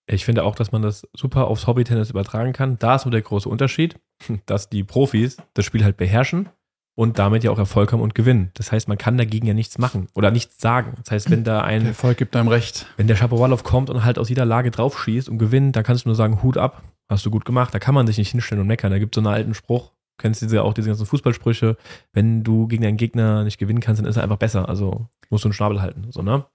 [0.08, 2.78] Ich finde auch, dass man das super aufs Hobby-Tennis übertragen kann.
[2.80, 4.00] Da ist nur der große Unterschied,
[4.46, 6.50] dass die Profis das Spiel halt beherrschen
[6.96, 8.52] und damit ja auch Erfolg haben und gewinnen.
[8.56, 10.94] Das heißt, man kann dagegen ja nichts machen oder nichts sagen.
[11.02, 11.82] Das heißt, wenn da ein.
[11.82, 12.88] Der Erfolg gibt einem recht.
[12.98, 16.10] Wenn der Shapovalov kommt und halt aus jeder Lage draufschießt und gewinnt, dann kannst du
[16.10, 17.74] nur sagen, Hut ab, hast du gut gemacht.
[17.74, 18.92] Da kann man sich nicht hinstellen und meckern.
[18.92, 21.78] Da gibt es so einen alten Spruch, kennst du diese, auch diese ganzen Fußballsprüche,
[22.14, 24.70] wenn du gegen deinen Gegner nicht gewinnen kannst, dann ist er einfach besser.
[24.70, 26.08] Also musst du einen Schnabel halten.
[26.12, 26.46] So, ne?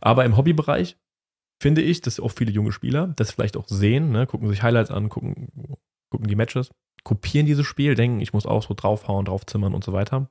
[0.00, 0.96] Aber im Hobbybereich
[1.60, 4.26] finde ich, dass auch viele junge Spieler das vielleicht auch sehen, ne?
[4.26, 5.78] gucken sich Highlights an, gucken,
[6.10, 6.70] gucken die Matches,
[7.02, 10.28] kopieren dieses Spiel, denken, ich muss auch so draufhauen, draufzimmern und so weiter.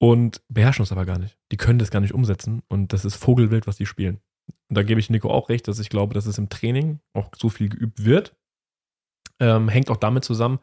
[0.00, 1.38] Und beherrschen es aber gar nicht.
[1.50, 4.20] Die können das gar nicht umsetzen und das ist Vogelwild, was die spielen.
[4.68, 7.30] Und da gebe ich Nico auch recht, dass ich glaube, dass es im Training auch
[7.36, 8.36] so viel geübt wird.
[9.40, 10.60] Ähm, hängt auch damit zusammen,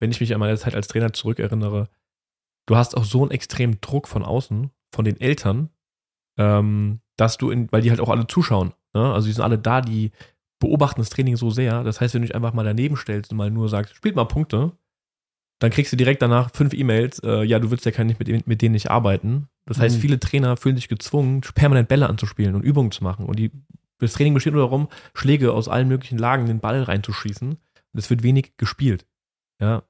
[0.00, 1.88] wenn ich mich an meine Zeit als Trainer zurückerinnere,
[2.66, 5.70] du hast auch so einen extremen Druck von außen, von den Eltern,
[6.38, 8.72] ähm, dass du in, weil die halt auch alle zuschauen.
[8.94, 9.12] Ne?
[9.12, 10.12] Also die sind alle da, die
[10.58, 11.84] beobachten das Training so sehr.
[11.84, 14.24] Das heißt, wenn du dich einfach mal daneben stellst und mal nur sagst, spielt mal
[14.24, 14.72] Punkte,
[15.60, 18.46] dann kriegst du direkt danach fünf E-Mails, äh, ja, du willst ja gar nicht mit,
[18.46, 19.48] mit denen nicht arbeiten.
[19.66, 20.00] Das heißt, mhm.
[20.00, 23.26] viele Trainer fühlen sich gezwungen, permanent Bälle anzuspielen und Übungen zu machen.
[23.26, 23.50] Und die,
[23.98, 27.50] das Training besteht nur darum, Schläge aus allen möglichen Lagen in den Ball reinzuschießen.
[27.50, 29.06] Und es wird wenig gespielt.
[29.60, 29.84] Ja,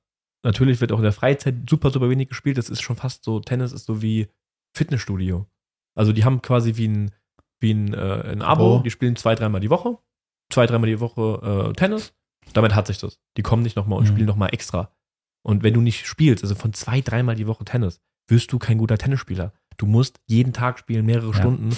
[0.44, 2.58] natürlich wird auch in der Freizeit super, super wenig gespielt.
[2.58, 4.28] Das ist schon fast so, Tennis ist so wie
[4.76, 5.46] Fitnessstudio.
[5.94, 7.10] Also die haben quasi wie ein,
[7.60, 8.78] wie ein, äh, ein Abo, oh.
[8.80, 9.98] die spielen zwei, dreimal die Woche,
[10.50, 12.12] zwei, dreimal die Woche äh, Tennis.
[12.52, 13.18] Damit hat sich das.
[13.36, 14.08] Die kommen nicht nochmal und mhm.
[14.08, 14.90] spielen nochmal extra.
[15.42, 18.78] Und wenn du nicht spielst, also von zwei, dreimal die Woche Tennis, wirst du kein
[18.78, 19.52] guter Tennisspieler.
[19.76, 21.34] Du musst jeden Tag spielen, mehrere ja.
[21.34, 21.76] Stunden.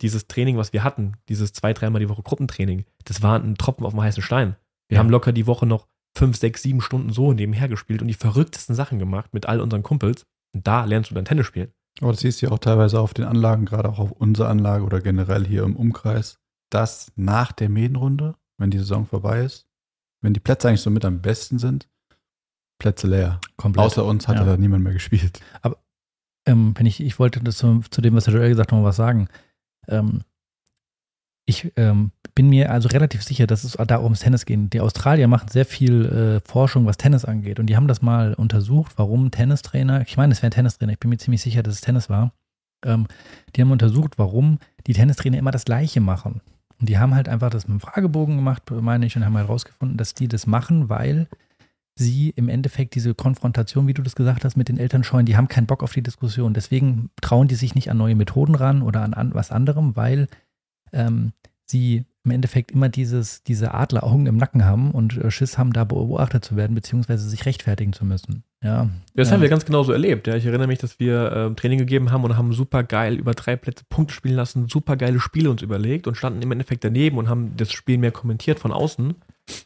[0.00, 3.86] Dieses Training, was wir hatten, dieses zwei, dreimal die Woche Gruppentraining, das war ein Tropfen
[3.86, 4.56] auf dem heißen Stein.
[4.88, 4.98] Wir ja.
[4.98, 5.86] haben locker die Woche noch
[6.16, 9.82] fünf, sechs, sieben Stunden so nebenher gespielt und die verrücktesten Sachen gemacht mit all unseren
[9.82, 10.26] Kumpels.
[10.54, 11.72] Und da lernst du dann Tennis spielen.
[12.02, 14.84] Aber das siehst du ja auch teilweise auf den Anlagen, gerade auch auf unserer Anlage
[14.84, 19.68] oder generell hier im Umkreis, dass nach der Medienrunde, wenn die Saison vorbei ist,
[20.20, 21.88] wenn die Plätze eigentlich so mit am besten sind,
[22.80, 23.40] Plätze leer.
[23.56, 23.86] Komplett.
[23.86, 24.44] Außer uns hat ja.
[24.44, 25.40] da niemand mehr gespielt.
[25.60, 25.76] Aber
[26.44, 28.84] ähm, wenn ich, ich wollte das zu, zu dem, was der Joel gesagt hat, noch
[28.84, 29.28] was sagen.
[29.86, 30.24] Ähm,
[31.52, 34.72] ich ähm, bin mir also relativ sicher, dass es da ums Tennis geht.
[34.72, 37.60] Die Australier machen sehr viel äh, Forschung, was Tennis angeht.
[37.60, 40.98] Und die haben das mal untersucht, warum Tennistrainer, ich meine, es wäre ein Tennistrainer, ich
[40.98, 42.32] bin mir ziemlich sicher, dass es Tennis war.
[42.84, 43.06] Ähm,
[43.54, 46.40] die haben untersucht, warum die Tennistrainer immer das Gleiche machen.
[46.80, 49.98] Und die haben halt einfach das mit einem Fragebogen gemacht, meine ich, und haben herausgefunden,
[49.98, 51.28] dass die das machen, weil
[51.94, 55.36] sie im Endeffekt diese Konfrontation, wie du das gesagt hast, mit den Eltern scheuen, die
[55.36, 56.54] haben keinen Bock auf die Diskussion.
[56.54, 60.28] Deswegen trauen die sich nicht an neue Methoden ran oder an, an was anderem, weil
[60.92, 61.32] ähm,
[61.66, 65.84] sie im Endeffekt immer dieses, diese Adleraugen im Nacken haben und äh, Schiss haben, da
[65.84, 68.44] beobachtet zu werden, beziehungsweise sich rechtfertigen zu müssen.
[68.62, 69.34] Ja, das ja.
[69.34, 70.28] haben wir ganz genauso erlebt.
[70.28, 70.36] Ja.
[70.36, 73.56] Ich erinnere mich, dass wir äh, Training gegeben haben und haben super geil über drei
[73.56, 77.28] Plätze Punkte spielen lassen, super geile Spiele uns überlegt und standen im Endeffekt daneben und
[77.28, 79.16] haben das Spiel mehr kommentiert von außen.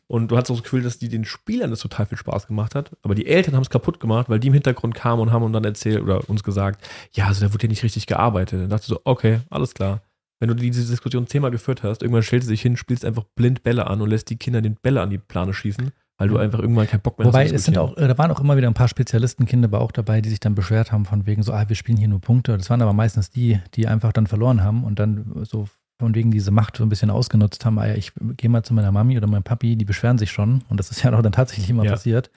[0.07, 2.75] Und du hattest auch das Gefühl, dass die den Spielern das total viel Spaß gemacht
[2.75, 2.97] hat.
[3.03, 5.53] Aber die Eltern haben es kaputt gemacht, weil die im Hintergrund kamen und haben uns
[5.53, 8.63] dann erzählt oder uns gesagt, ja, also da wurde ja nicht richtig gearbeitet.
[8.63, 10.01] Dann dachte ich so, okay, alles klar.
[10.39, 13.63] Wenn du diese Diskussion zehnmal geführt hast, irgendwann stellst du dich hin, spielst einfach blind
[13.63, 16.59] Bälle an und lässt die Kinder den Bälle an die Plane schießen, weil du einfach
[16.59, 17.51] irgendwann keinen Bock mehr Wobei, hast.
[17.51, 19.93] Wobei, es sind auch, äh, da waren auch immer wieder ein paar Spezialistenkinder aber auch
[19.93, 22.57] dabei, die sich dann beschwert haben von wegen so, ah, wir spielen hier nur Punkte.
[22.57, 25.69] Das waren aber meistens die, die einfach dann verloren haben und dann so
[25.99, 28.75] von wegen diese Macht so ein bisschen ausgenutzt haben, ah ja, ich gehe mal zu
[28.75, 31.33] meiner Mami oder meinem Papi, die beschweren sich schon und das ist ja auch dann
[31.33, 31.93] tatsächlich immer ja.
[31.93, 32.31] passiert.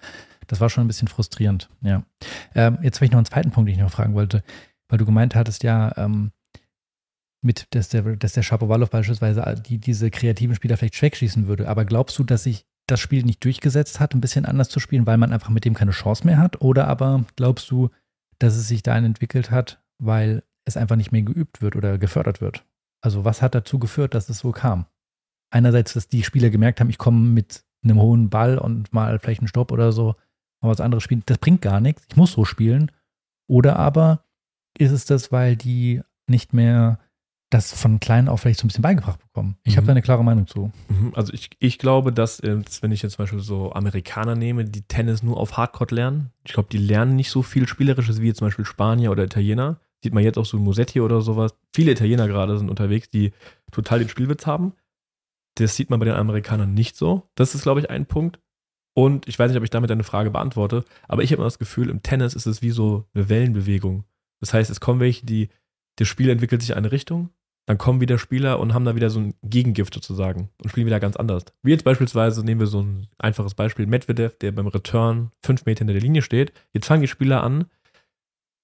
[0.47, 2.03] Das war schon ein bisschen frustrierend, ja.
[2.55, 4.43] Ähm, jetzt habe ich noch einen zweiten Punkt, den ich noch fragen wollte,
[4.87, 6.31] weil du gemeint hattest, ja, ähm,
[7.41, 11.67] mit, dass der, dass der Shapovalov beispielsweise die, diese kreativen Spieler vielleicht wegschießen würde.
[11.67, 15.05] Aber glaubst du, dass sich das Spiel nicht durchgesetzt hat, ein bisschen anders zu spielen,
[15.05, 16.61] weil man einfach mit dem keine Chance mehr hat?
[16.61, 17.89] Oder aber glaubst du,
[18.39, 22.41] dass es sich dahin entwickelt hat, weil es einfach nicht mehr geübt wird oder gefördert
[22.41, 22.65] wird?
[23.01, 24.85] Also was hat dazu geführt, dass es so kam?
[25.51, 29.41] Einerseits, dass die Spieler gemerkt haben, ich komme mit einem hohen Ball und mal vielleicht
[29.41, 30.15] einen Stopp oder so,
[30.61, 32.91] mal was anderes spielen, das bringt gar nichts, ich muss so spielen.
[33.47, 34.25] Oder aber
[34.77, 36.99] ist es das, weil die nicht mehr
[37.49, 39.57] das von klein auf vielleicht so ein bisschen beigebracht bekommen.
[39.63, 39.77] Ich mhm.
[39.77, 40.71] habe da eine klare Meinung zu.
[40.87, 41.13] Mhm.
[41.15, 45.23] Also ich, ich glaube, dass, wenn ich jetzt zum Beispiel so Amerikaner nehme, die Tennis
[45.23, 48.47] nur auf Hardcore lernen, ich glaube, die lernen nicht so viel Spielerisches wie jetzt zum
[48.47, 49.79] Beispiel Spanier oder Italiener.
[50.03, 51.55] Sieht man jetzt auch so Musetti oder sowas.
[51.73, 53.33] Viele Italiener gerade sind unterwegs, die
[53.71, 54.73] total den Spielwitz haben.
[55.55, 57.23] Das sieht man bei den Amerikanern nicht so.
[57.35, 58.39] Das ist, glaube ich, ein Punkt.
[58.93, 61.59] Und ich weiß nicht, ob ich damit eine Frage beantworte, aber ich habe immer das
[61.59, 64.03] Gefühl, im Tennis ist es wie so eine Wellenbewegung.
[64.39, 65.49] Das heißt, es kommen welche, die,
[65.97, 67.29] das Spiel entwickelt sich in eine Richtung,
[67.69, 70.99] dann kommen wieder Spieler und haben da wieder so ein Gegengift sozusagen und spielen wieder
[70.99, 71.45] ganz anders.
[71.61, 75.81] Wie jetzt beispielsweise, nehmen wir so ein einfaches Beispiel, Medvedev, der beim Return fünf Meter
[75.81, 76.51] hinter der Linie steht.
[76.73, 77.65] Jetzt fangen die Spieler an,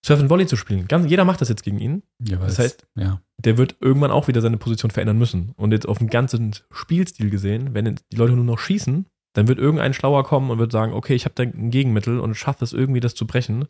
[0.04, 0.88] Surf and Volley zu spielen.
[0.88, 2.02] Ganz, jeder macht das jetzt gegen ihn.
[2.28, 3.22] Ja, Das heißt, ja.
[3.38, 5.54] der wird irgendwann auch wieder seine Position verändern müssen.
[5.56, 9.60] Und jetzt auf den ganzen Spielstil gesehen, wenn die Leute nur noch schießen, dann wird
[9.60, 12.74] irgendein Schlauer kommen und wird sagen, okay, ich habe da ein Gegenmittel und schaffe es
[12.74, 13.68] irgendwie, das zu brechen.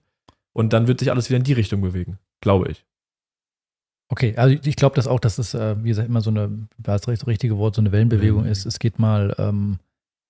[0.54, 2.86] Und dann wird sich alles wieder in die Richtung bewegen, glaube ich.
[4.10, 6.97] Okay, also ich glaube das auch, dass es, äh, wie gesagt, immer so eine, war
[6.97, 8.49] das das richtige Wort, so eine Wellenbewegung Mhm.
[8.49, 8.66] ist.
[8.66, 9.80] Es geht mal, ähm,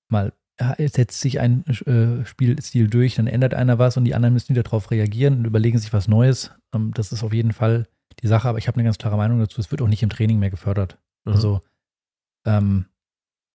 [0.10, 0.32] mal
[0.80, 4.64] setzt sich ein äh, Spielstil durch, dann ändert einer was und die anderen müssen wieder
[4.64, 6.52] darauf reagieren und überlegen sich was Neues.
[6.74, 7.88] Ähm, das ist auf jeden Fall
[8.24, 9.60] die Sache, aber ich habe eine ganz klare Meinung dazu.
[9.60, 10.98] Es wird auch nicht im Training mehr gefördert.
[11.26, 11.34] Mhm.
[11.34, 11.62] Also,
[12.46, 12.86] ähm,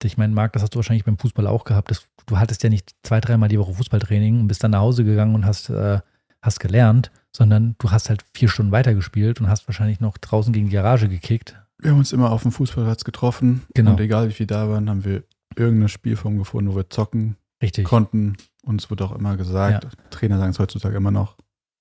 [0.03, 1.89] ich meine, Marc, das hast du wahrscheinlich beim Fußball auch gehabt.
[1.91, 5.03] Das, du hattest ja nicht zwei, dreimal die Woche Fußballtraining und bist dann nach Hause
[5.03, 5.99] gegangen und hast, äh,
[6.41, 10.67] hast gelernt, sondern du hast halt vier Stunden weitergespielt und hast wahrscheinlich noch draußen gegen
[10.67, 11.55] die Garage gekickt.
[11.79, 13.63] Wir haben uns immer auf dem Fußballplatz getroffen.
[13.73, 13.91] Genau.
[13.91, 15.23] Und egal wie viel da waren, haben wir
[15.55, 17.85] irgendeine Spielform gefunden, wo wir zocken Richtig.
[17.85, 18.37] konnten.
[18.63, 21.37] Uns wurde auch immer gesagt, Trainer sagen es heutzutage immer noch,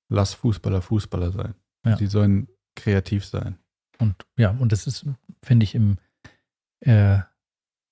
[0.09, 1.55] lass Fußballer Fußballer sein.
[1.85, 1.97] Ja.
[1.97, 3.59] Sie sollen kreativ sein.
[3.99, 5.07] Und ja, und das ist,
[5.43, 5.99] finde ich, im,
[6.81, 7.19] äh,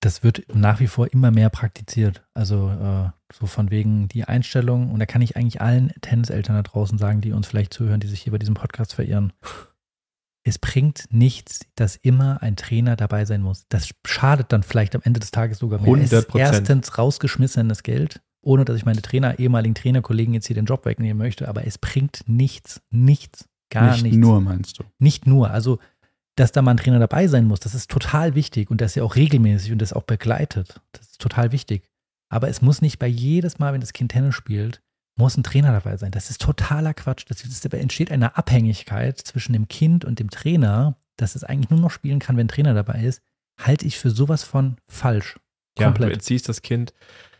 [0.00, 2.24] das wird nach wie vor immer mehr praktiziert.
[2.32, 6.62] Also äh, so von wegen die Einstellung, und da kann ich eigentlich allen Tenniseltern da
[6.62, 9.32] draußen sagen, die uns vielleicht zuhören, die sich hier bei diesem Podcast verirren.
[10.44, 13.66] Es bringt nichts, dass immer ein Trainer dabei sein muss.
[13.68, 15.94] Das schadet dann vielleicht am Ende des Tages sogar mehr.
[16.02, 16.38] Es ist 100%.
[16.38, 21.18] erstens rausgeschmissenes Geld, ohne dass ich meine Trainer, ehemaligen Trainerkollegen jetzt hier den Job wegnehmen
[21.18, 24.18] möchte, aber es bringt nichts, nichts, gar Nicht nichts.
[24.18, 24.84] nur, meinst du?
[24.98, 25.78] Nicht nur, also
[26.36, 29.02] dass da mal ein Trainer dabei sein muss, das ist total wichtig und das ja
[29.02, 30.80] auch regelmäßig und das auch begleitet.
[30.92, 31.82] Das ist total wichtig.
[32.28, 34.82] Aber es muss nicht bei jedes Mal, wenn das Kind Tennis spielt,
[35.16, 36.12] muss ein Trainer dabei sein.
[36.12, 37.24] Das ist totaler Quatsch.
[37.28, 41.70] Das, das, dabei entsteht eine Abhängigkeit zwischen dem Kind und dem Trainer, dass es eigentlich
[41.70, 43.22] nur noch spielen kann, wenn ein Trainer dabei ist,
[43.60, 45.36] halte ich für sowas von falsch.
[45.78, 46.12] Ja, du Komplett.
[46.12, 46.92] erziehst das Kind.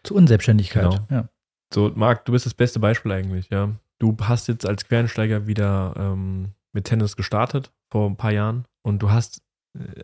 [0.03, 0.83] Zu Unselbstständigkeit.
[0.83, 1.07] Genau.
[1.11, 1.29] Ja.
[1.73, 3.75] So, Marc, du bist das beste Beispiel eigentlich, ja.
[3.99, 9.01] Du hast jetzt als Quereinsteiger wieder ähm, mit Tennis gestartet vor ein paar Jahren und
[9.01, 9.43] du hast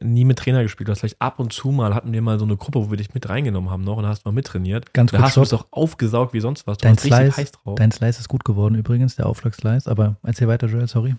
[0.02, 0.88] nie mit Trainer gespielt.
[0.88, 2.96] Du hast vielleicht ab und zu mal, hatten wir mal so eine Gruppe, wo wir
[2.96, 4.92] dich mit reingenommen haben noch und hast mal mittrainiert.
[4.92, 5.62] Ganz Da hast du es stopp.
[5.62, 6.78] auch aufgesaugt wie sonst was.
[6.78, 7.74] Du Dein Slice- heiß drauf.
[7.76, 11.16] Dein Slice ist gut geworden übrigens, der Aufschlagslice, aber erzähl weiter, Joel, sorry.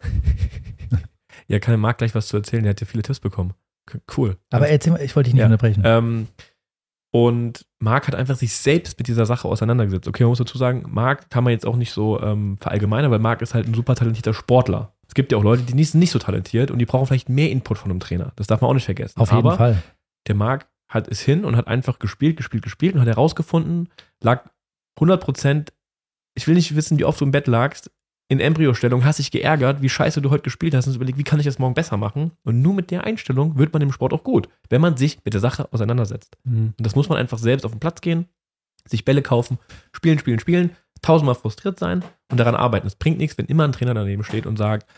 [1.48, 2.62] ja, kann der Marc gleich was zu erzählen.
[2.62, 3.54] Der hat ja viele Tipps bekommen.
[4.16, 4.36] Cool.
[4.50, 5.46] Aber erzähl mal, ich wollte dich nicht Ja.
[5.46, 5.82] unterbrechen.
[5.84, 6.28] Ähm,
[7.10, 10.06] und Marc hat einfach sich selbst mit dieser Sache auseinandergesetzt.
[10.08, 13.18] Okay, man muss dazu sagen, Marc kann man jetzt auch nicht so ähm, verallgemeinern, weil
[13.18, 14.92] Marc ist halt ein super talentierter Sportler.
[15.08, 17.28] Es gibt ja auch Leute, die nicht, sind nicht so talentiert und die brauchen vielleicht
[17.28, 18.32] mehr Input von einem Trainer.
[18.36, 19.18] Das darf man auch nicht vergessen.
[19.18, 19.82] Auf jeden Aber Fall.
[20.26, 23.88] der Marc hat es hin und hat einfach gespielt, gespielt, gespielt und hat herausgefunden,
[24.22, 24.50] lag
[24.96, 25.72] 100 Prozent,
[26.34, 27.90] ich will nicht wissen, wie oft du im Bett lagst,
[28.30, 31.24] in Embryostellung, hast dich geärgert, wie scheiße du heute gespielt hast und hast überlegt, wie
[31.24, 32.32] kann ich das morgen besser machen?
[32.44, 35.32] Und nur mit der Einstellung wird man im Sport auch gut, wenn man sich mit
[35.32, 36.36] der Sache auseinandersetzt.
[36.44, 36.74] Mhm.
[36.76, 38.26] Und das muss man einfach selbst auf den Platz gehen,
[38.86, 39.58] sich Bälle kaufen,
[39.92, 42.86] spielen, spielen, spielen, tausendmal frustriert sein und daran arbeiten.
[42.86, 44.88] Es bringt nichts, wenn immer ein Trainer daneben steht und sagt,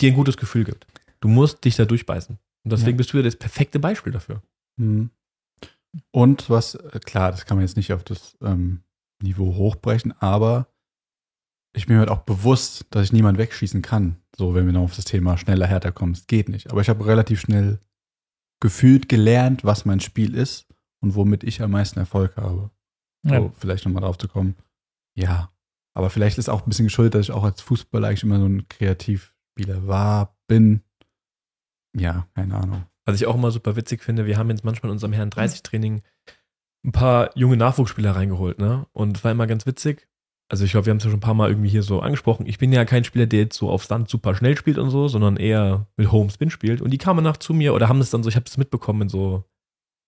[0.00, 0.86] dir ein gutes Gefühl gibt.
[1.20, 2.38] Du musst dich da durchbeißen.
[2.64, 2.96] Und deswegen Ja.
[2.98, 4.42] bist du ja das perfekte Beispiel dafür.
[4.76, 5.10] Mhm.
[6.10, 8.82] Und was, äh, klar, das kann man jetzt nicht auf das ähm,
[9.22, 10.68] Niveau hochbrechen, aber
[11.74, 14.16] ich bin mir halt auch bewusst, dass ich niemanden wegschießen kann.
[14.36, 16.12] So, wenn wir noch auf das Thema schneller, härter kommen.
[16.12, 16.70] Es geht nicht.
[16.70, 17.80] Aber ich habe relativ schnell
[18.60, 20.66] gefühlt gelernt, was mein Spiel ist
[21.02, 22.70] und womit ich am meisten Erfolg habe.
[23.22, 23.50] So, Ja.
[23.58, 24.54] vielleicht nochmal drauf zu kommen.
[25.14, 25.50] Ja.
[25.96, 28.44] Aber vielleicht ist auch ein bisschen geschuldet, dass ich auch als Fußballer eigentlich immer so
[28.44, 30.82] ein Kreativspieler war, bin.
[31.96, 32.84] Ja, keine Ahnung.
[33.06, 35.62] Was ich auch immer super witzig finde, wir haben jetzt manchmal in unserem Herren 30
[35.62, 36.02] Training
[36.84, 38.86] ein paar junge Nachwuchsspieler reingeholt, ne?
[38.92, 40.06] Und es war immer ganz witzig.
[40.50, 42.44] Also ich glaube, wir haben es ja schon ein paar Mal irgendwie hier so angesprochen.
[42.44, 45.08] Ich bin ja kein Spieler, der jetzt so auf Sand super schnell spielt und so,
[45.08, 46.82] sondern eher mit Home Spin spielt.
[46.82, 49.02] Und die kamen nach zu mir oder haben es dann so, ich habe es mitbekommen
[49.02, 49.44] in so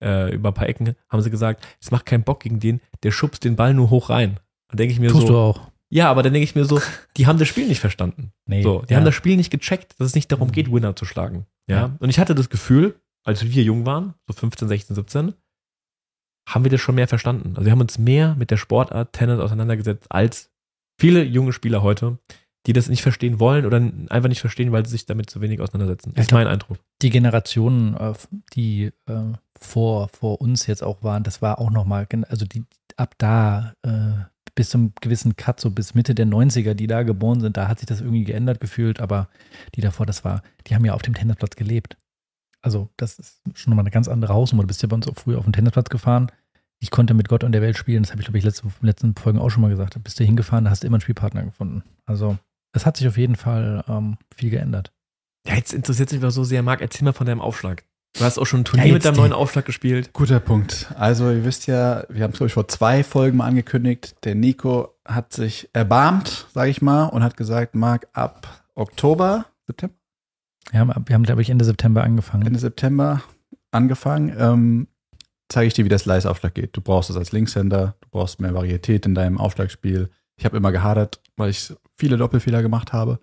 [0.03, 3.09] äh, über ein paar Ecken, haben sie gesagt, es macht keinen Bock gegen den, der
[3.09, 4.39] schubst den Ball nur hoch rein.
[4.69, 5.71] Dann denke ich mir Tust so, du auch.
[5.89, 6.79] Ja, aber dann denke ich mir so,
[7.17, 8.31] die haben das Spiel nicht verstanden.
[8.45, 8.61] Nee.
[8.61, 8.97] So, die ja.
[8.97, 11.45] haben das Spiel nicht gecheckt, dass es nicht darum geht, Winner zu schlagen.
[11.67, 11.77] Ja?
[11.77, 11.95] Ja.
[11.99, 15.33] Und ich hatte das Gefühl, als wir jung waren, so 15, 16, 17,
[16.47, 17.53] haben wir das schon mehr verstanden.
[17.55, 20.51] Also wir haben uns mehr mit der Sportart Tennis auseinandergesetzt als
[20.99, 22.17] viele junge Spieler heute,
[22.65, 23.77] die das nicht verstehen wollen oder
[24.09, 26.13] einfach nicht verstehen, weil sie sich damit zu wenig auseinandersetzen.
[26.15, 26.77] Ja, ist mein Eindruck.
[27.01, 28.13] die Generationen, äh,
[28.53, 32.65] die äh, vor, vor uns jetzt auch waren, das war auch nochmal, also die
[32.97, 34.25] ab da äh,
[34.55, 37.79] bis zum gewissen Cut, so bis Mitte der 90er, die da geboren sind, da hat
[37.79, 39.29] sich das irgendwie geändert gefühlt, aber
[39.75, 41.97] die davor, das war, die haben ja auf dem Tennisplatz gelebt.
[42.61, 44.63] Also das ist schon nochmal eine ganz andere Hausnummer.
[44.63, 46.31] Du bist ja bei uns auch früher auf dem Tennisplatz gefahren.
[46.81, 48.73] Ich konnte mit Gott und der Welt spielen, das habe ich, glaube ich, letzte, in
[48.81, 50.01] den letzten Folgen auch schon mal gesagt.
[50.03, 51.83] Bist du hingefahren, da hast du immer einen Spielpartner gefunden.
[52.05, 52.37] Also
[52.73, 54.93] es hat sich auf jeden Fall ähm, viel geändert.
[55.47, 57.83] Ja, jetzt interessiert mich mal so sehr, Marc, erzähl mal von deinem Aufschlag.
[58.13, 60.11] Du hast auch schon ein Turnier Ja, mit deinem neuen Aufschlag gespielt.
[60.13, 60.91] Guter Punkt.
[60.97, 64.35] Also ihr wisst ja, wir haben es glaube ich vor zwei Folgen mal angekündigt, der
[64.35, 69.95] Nico hat sich erbarmt, sage ich mal, und hat gesagt, Marc, ab Oktober, September,
[70.71, 72.45] Wir haben, wir haben glaube ich, Ende September angefangen.
[72.45, 73.21] Ende September
[73.71, 74.87] angefangen, ähm,
[75.47, 76.75] zeige ich dir, wie der Slice-Aufschlag geht.
[76.75, 80.09] Du brauchst es als Linkshänder, du brauchst mehr Varietät in deinem Aufschlagspiel.
[80.37, 83.19] Ich habe immer gehadert, weil ich viele Doppelfehler gemacht habe.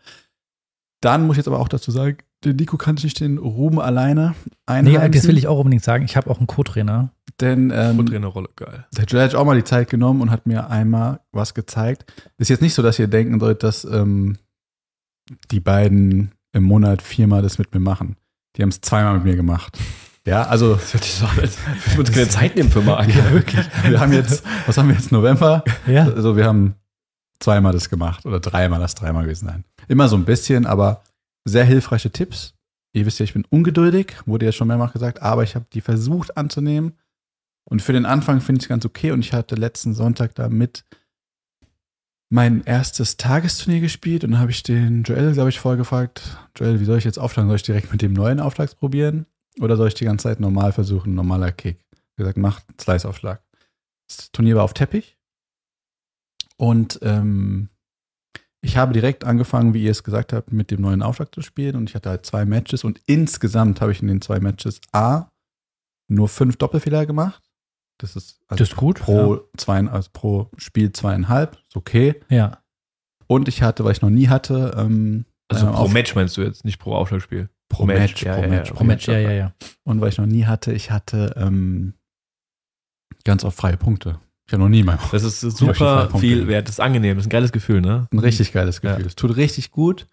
[1.06, 3.78] Dann muss ich jetzt aber auch dazu sagen, der Nico kann sich nicht den Ruhm
[3.78, 5.12] alleine Nee, einheimsen.
[5.12, 6.04] das will ich auch unbedingt sagen.
[6.04, 7.10] Ich habe auch einen Co-Trainer.
[7.40, 8.86] Denn ähm, Und Trainerrolle, geil.
[8.96, 12.12] der Joel hat auch mal die Zeit genommen und hat mir einmal was gezeigt.
[12.38, 14.36] Ist jetzt nicht so, dass ihr denken sollt, dass ähm,
[15.50, 18.16] die beiden im Monat viermal das mit mir machen.
[18.56, 19.78] Die haben es zweimal mit mir gemacht.
[20.28, 21.56] Ja, also Das hört sich so an, als
[21.92, 23.14] wir uns keine Zeit nehmen für Marc.
[23.14, 23.64] ja, wirklich.
[23.84, 25.62] Wir haben jetzt, was haben wir jetzt, November?
[25.86, 26.02] Ja.
[26.08, 26.74] Also wir haben
[27.40, 29.64] zweimal das gemacht oder dreimal, das dreimal gewesen sein.
[29.88, 31.02] Immer so ein bisschen, aber
[31.44, 32.54] sehr hilfreiche Tipps.
[32.92, 35.80] Ihr wisst ja, ich bin ungeduldig, wurde ja schon mehrmals gesagt, aber ich habe die
[35.80, 36.94] versucht anzunehmen.
[37.68, 39.10] Und für den Anfang finde ich es ganz okay.
[39.10, 40.84] Und ich hatte letzten Sonntag damit
[42.28, 46.84] mein erstes Tagesturnier gespielt und habe ich den Joel, glaube ich, vorher gefragt, Joel, wie
[46.84, 47.48] soll ich jetzt aufschlagen?
[47.48, 49.26] Soll ich direkt mit dem neuen Aufschlag probieren?
[49.60, 51.78] Oder soll ich die ganze Zeit normal versuchen, normaler Kick?
[51.92, 53.42] Hab gesagt, mach Slice-Aufschlag.
[54.08, 55.18] Das Turnier war auf Teppich.
[56.58, 57.68] Und ähm,
[58.62, 61.76] ich habe direkt angefangen, wie ihr es gesagt habt, mit dem neuen Aufschlag zu spielen.
[61.76, 62.82] Und ich hatte halt zwei Matches.
[62.84, 65.30] Und insgesamt habe ich in den zwei Matches A
[66.08, 67.42] nur fünf Doppelfehler gemacht.
[67.98, 68.98] Das ist, also Das ist gut.
[69.00, 71.56] pro, zwei, also pro Spiel zweieinhalb.
[71.68, 72.20] Ist okay.
[72.28, 72.62] Ja.
[73.26, 76.36] Und ich hatte, weil ich noch nie hatte, ähm, Also ähm, pro auf- Match meinst
[76.36, 77.48] du jetzt, nicht pro Aufschlagspiel.
[77.68, 78.74] pro Match, ja, pro ja, Match, ja.
[78.74, 79.54] Pro Match, ja, ja, ja.
[79.84, 81.94] Und weil ich noch nie hatte, ich hatte ähm,
[83.24, 84.20] ganz oft freie Punkte.
[84.46, 86.68] Ich habe noch nie mal Das ist Ja, schon super viel wert.
[86.68, 87.16] Das ist angenehm.
[87.16, 88.06] Das ist ein geiles Gefühl, ne?
[88.12, 89.00] ein richtig geiles Gefühl.
[89.00, 89.06] Ja.
[89.06, 90.06] Es tut richtig gut.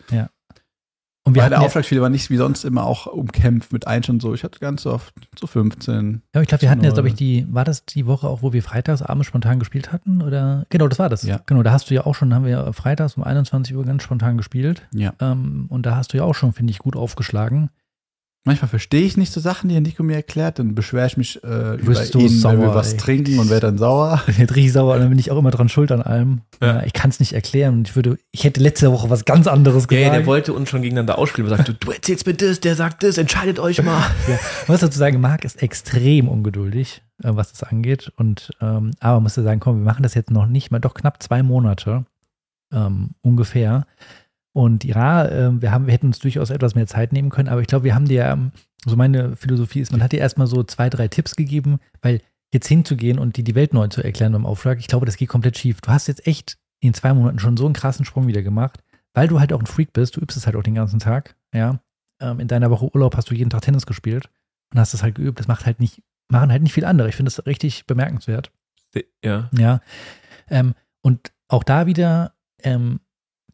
[1.25, 3.87] Und wir Weil hatten der ja, Aufschlagspiel war nicht wie sonst immer auch umkämpft mit
[3.87, 4.33] Einschen und so.
[4.33, 6.21] Ich hatte ganz oft so 15.
[6.35, 8.51] ja, ich glaube, wir hatten jetzt, glaube ich, die, war das die Woche auch, wo
[8.51, 10.21] wir freitags abends spontan gespielt hatten?
[10.21, 10.65] Oder?
[10.69, 11.23] Genau, das war das.
[11.23, 11.39] Ja.
[11.45, 14.35] Genau, da hast du ja auch schon, haben wir freitags um 21 Uhr ganz spontan
[14.35, 14.85] gespielt.
[14.91, 15.13] Ja.
[15.21, 17.69] Ähm, und da hast du ja auch schon, finde ich, gut aufgeschlagen.
[18.45, 20.59] Manchmal verstehe ich nicht so Sachen, die der Nico mir erklärt.
[20.59, 22.97] Dann beschwere ich mich äh, über wirst so ihn, wenn wir sauer, was ey.
[22.97, 24.21] trinken und werde dann sauer.
[24.37, 26.41] Jetzt richtig sauer und dann bin ich auch immer dran schuld an allem.
[26.61, 26.75] Ja.
[26.75, 26.83] Ja.
[26.83, 27.75] ich kann es nicht erklären.
[27.75, 30.05] Und ich würde, ich hätte letzte Woche was ganz anderes gesagt.
[30.05, 31.49] ja, der wollte uns schon gegeneinander ausspielen.
[31.49, 34.03] Er sagte, du erzählst mir das, der sagt das, entscheidet euch mal.
[34.27, 38.11] Ja, ich muss dazu sagen, Marc ist extrem ungeduldig, äh, was das angeht.
[38.17, 41.23] Und ähm, aber musste sagen, komm, wir machen das jetzt noch nicht mal, doch knapp
[41.23, 42.05] zwei Monate
[42.73, 43.85] ähm, ungefähr.
[44.53, 47.61] Und ja, äh, wir haben, wir hätten uns durchaus etwas mehr Zeit nehmen können, aber
[47.61, 48.51] ich glaube, wir haben dir, ähm,
[48.85, 52.21] so meine Philosophie ist, man hat dir erstmal so zwei, drei Tipps gegeben, weil
[52.53, 55.29] jetzt hinzugehen und die die Welt neu zu erklären beim Aufschlag, ich glaube, das geht
[55.29, 55.81] komplett schief.
[55.81, 58.83] Du hast jetzt echt in zwei Monaten schon so einen krassen Sprung wieder gemacht,
[59.13, 61.35] weil du halt auch ein Freak bist, du übst es halt auch den ganzen Tag,
[61.53, 61.79] ja.
[62.21, 64.29] Ähm, in deiner Woche Urlaub hast du jeden Tag Tennis gespielt
[64.71, 65.39] und hast es halt geübt.
[65.39, 67.09] Das macht halt nicht, machen halt nicht viel andere.
[67.09, 68.51] Ich finde das richtig bemerkenswert.
[69.23, 69.49] Ja.
[69.57, 69.81] Ja.
[70.49, 72.99] Ähm, und auch da wieder ähm,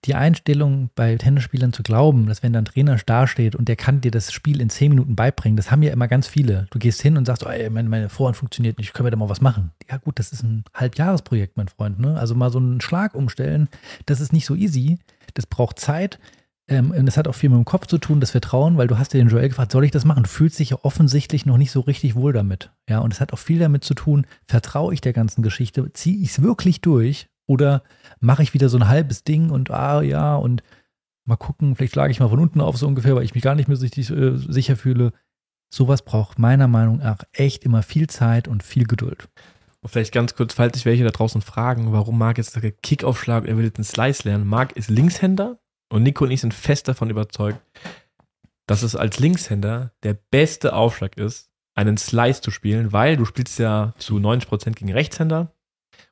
[0.06, 4.02] die Einstellung bei Tennisspielern zu glauben, dass wenn da ein Trainer dasteht und der kann
[4.02, 6.68] dir das Spiel in zehn Minuten beibringen, das haben ja immer ganz viele.
[6.72, 9.18] Du gehst hin und sagst, oh, ey, meine, meine Vorhand funktioniert nicht, können wir da
[9.18, 9.72] mal was machen?
[9.90, 12.00] Ja gut, das ist ein Halbjahresprojekt, mein Freund.
[12.00, 12.18] Ne?
[12.18, 13.68] Also mal so einen Schlag umstellen,
[14.06, 15.00] das ist nicht so easy.
[15.34, 16.20] Das braucht Zeit.
[16.68, 18.98] Ähm, und das hat auch viel mit dem Kopf zu tun, das Vertrauen, weil du
[18.98, 20.24] hast ja den Joel gefragt, soll ich das machen?
[20.24, 22.72] Du fühlst dich ja offensichtlich noch nicht so richtig wohl damit.
[22.88, 26.18] Ja, und es hat auch viel damit zu tun, vertraue ich der ganzen Geschichte, ziehe
[26.18, 27.82] ich es wirklich durch oder
[28.20, 30.62] mache ich wieder so ein halbes Ding und ah ja und
[31.26, 33.56] mal gucken, vielleicht schlage ich mal von unten auf so ungefähr, weil ich mich gar
[33.56, 35.14] nicht mehr so richtig äh, sicher fühle.
[35.74, 39.30] Sowas braucht meiner Meinung nach echt immer viel Zeit und viel Geduld.
[39.82, 43.48] Und vielleicht ganz kurz, falls sich welche da draußen fragen, warum Marc jetzt sagt, Kickaufschlag,
[43.48, 44.48] er will jetzt einen Slice lernen.
[44.48, 47.60] Marc ist Linkshänder und Nico und ich sind fest davon überzeugt,
[48.68, 53.58] dass es als Linkshänder der beste Aufschlag ist, einen Slice zu spielen, weil du spielst
[53.58, 55.54] ja zu 90% gegen Rechtshänder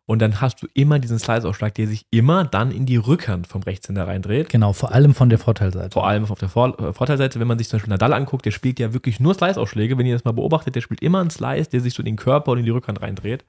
[0.10, 3.62] und dann hast du immer diesen Slice-Aufschlag, der sich immer dann in die Rückhand vom
[3.62, 4.48] Rechtshänder reindreht.
[4.48, 5.92] Genau, vor allem von der Vorteilseite.
[5.92, 8.52] Vor allem auf der Vor äh, Vorteilseite, wenn man sich zum Beispiel Nadal anguckt, der
[8.52, 9.98] spielt ja wirklich nur Slice-Aufschläge.
[9.98, 12.16] Wenn ihr das mal beobachtet, der spielt immer einen Slice, der sich so in den
[12.16, 13.44] Körper und in die Rückhand reindreht.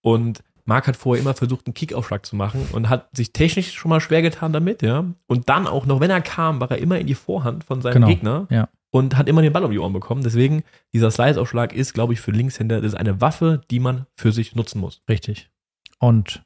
[0.00, 3.88] Und Marc hat vorher immer versucht, einen Kickaufschlag zu machen und hat sich technisch schon
[3.88, 5.04] mal schwer getan damit, ja.
[5.26, 7.94] Und dann auch noch, wenn er kam, war er immer in die Vorhand von seinem
[7.94, 8.68] Genau, Gegner ja.
[8.90, 10.22] und hat immer den Ball um die Ohren bekommen.
[10.22, 14.30] Deswegen, dieser Slice-Aufschlag ist, glaube ich, für Linkshänder, das ist eine Waffe, die man für
[14.30, 15.02] sich nutzen muss.
[15.08, 15.50] Richtig.
[15.98, 16.42] Und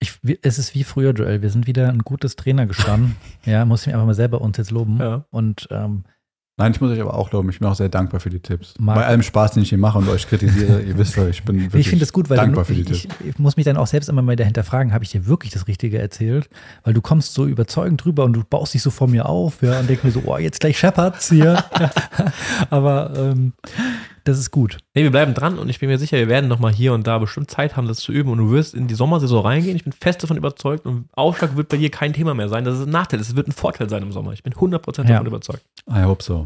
[0.00, 1.42] ich, es ist wie früher, Joel.
[1.42, 3.16] Wir sind wieder ein gutes Trainer gestanden.
[3.44, 4.98] ja, muss ich mir einfach mal selber uns jetzt loben.
[4.98, 5.24] Ja.
[5.30, 6.04] Und ähm,
[6.60, 8.74] Nein, ich muss euch aber auch glauben, ich bin auch sehr dankbar für die Tipps.
[8.80, 11.44] Marc- Bei allem Spaß, den ich hier mache und euch kritisiere, ihr wisst ja, ich
[11.44, 13.14] bin wirklich ich finde es gut, weil dankbar du, für die ich, Tipps.
[13.24, 15.68] ich, muss mich dann auch selbst immer mal wieder hinterfragen, habe ich dir wirklich das
[15.68, 16.50] Richtige erzählt?
[16.82, 19.78] Weil du kommst so überzeugend drüber und du baust dich so vor mir auf ja,
[19.78, 21.62] und denkst mir so, oh, jetzt gleich Shepherds hier.
[22.70, 23.52] Aber ähm,
[24.28, 24.78] das ist gut.
[24.94, 27.18] Nee, wir bleiben dran und ich bin mir sicher, wir werden nochmal hier und da
[27.18, 29.76] bestimmt Zeit haben, das zu üben und du wirst in die Sommersaison reingehen.
[29.76, 32.64] Ich bin fest davon überzeugt und Aufschlag wird bei dir kein Thema mehr sein.
[32.64, 34.32] Das ist ein Nachteil, es wird ein Vorteil sein im Sommer.
[34.32, 35.20] Ich bin 100% davon Ja.
[35.26, 35.64] überzeugt.
[35.90, 36.44] I hope so.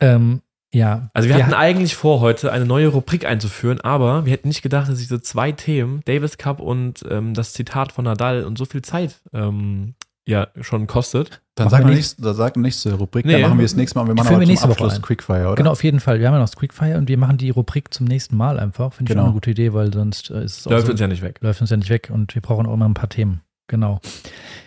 [0.00, 0.40] Ähm,
[0.72, 1.08] ja.
[1.14, 4.48] Also wir, Wir hatten ha- eigentlich vor, heute eine neue Rubrik einzuführen, aber wir hätten
[4.48, 8.58] nicht gedacht, dass diese zwei Themen, Davis Cup und ähm, das Zitat von Nadal und
[8.58, 9.94] so viel Zeit ähm,
[10.26, 11.42] ja schon kostet.
[11.56, 13.32] Dann sag wir noch nicht- nichts, da sag zur Rubrik, Nee.
[13.34, 14.06] dann machen wir es nächstes Mal.
[14.08, 15.00] Wir machen aber wir zum nächste Abschluss.
[15.00, 15.54] Quickfire, oder?
[15.54, 16.18] Genau, auf jeden Fall.
[16.18, 18.92] Wir haben ja noch das Quickfire und wir machen die Rubrik zum nächsten Mal einfach.
[18.92, 19.22] Finde ich Genau.
[19.22, 21.38] auch eine gute Idee, weil sonst äh, ist es Läuft so, uns ja nicht weg.
[21.42, 23.40] läuft uns ja nicht weg und wir brauchen auch immer ein paar Themen.
[23.68, 24.00] Genau.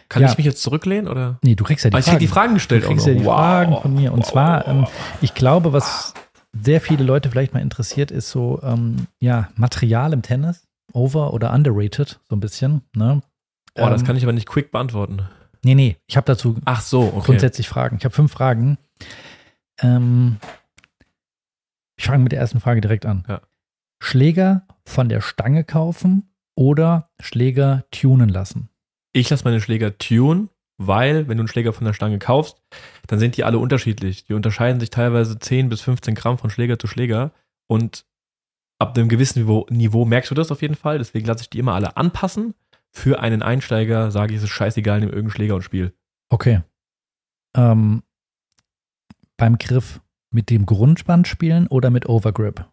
[0.09, 0.29] Kann Ja.
[0.31, 1.37] ich mich jetzt zurücklehnen oder?
[1.43, 2.17] Nee, du kriegst ja die Ah, ich Fragen.
[2.17, 2.83] krieg die Fragen gestellt.
[2.83, 3.35] Du kriegst auch ja die Wow.
[3.35, 4.13] Fragen von mir.
[4.13, 4.87] Und Wow, zwar, ähm,
[5.21, 6.13] ich glaube, was
[6.53, 10.63] sehr viele Leute vielleicht mal interessiert, ist so, ähm, ja, Material im Tennis.
[10.93, 12.81] Over- oder underrated, so ein bisschen.
[12.95, 13.21] Ne?
[13.77, 15.19] Oh, das Ähm, kann ich aber nicht quick beantworten.
[15.67, 17.25] Nee, nee, ich habe dazu Ach so, okay.
[17.25, 17.97] grundsätzlich Fragen.
[17.97, 18.77] Ich habe fünf Fragen.
[19.81, 20.37] Ähm,
[21.99, 23.25] ich fange mit der ersten Frage direkt an.
[23.27, 23.41] Ja.
[24.01, 28.69] Schläger von der Stange kaufen oder Schläger tunen lassen?
[29.11, 32.61] Ich lasse meine Schläger tun, weil, wenn du einen Schläger von der Stange kaufst,
[33.07, 34.23] dann sind die alle unterschiedlich.
[34.23, 37.33] Die unterscheiden sich teilweise 10 bis 15 Gramm von Schläger zu Schläger.
[37.69, 38.05] Und
[38.79, 40.97] ab einem gewissen Niveau, Niveau merkst du das auf jeden Fall.
[40.97, 42.53] Deswegen lasse ich die immer alle anpassen.
[42.97, 45.93] Für einen Einsteiger sage ich, es ist scheißegal, nimm irgendeinen Schläger und spiel.
[46.29, 46.63] Okay.
[47.55, 48.01] Ähm,
[49.37, 50.01] beim Griff
[50.33, 52.65] mit dem Grundband spielen oder mit Overgrip?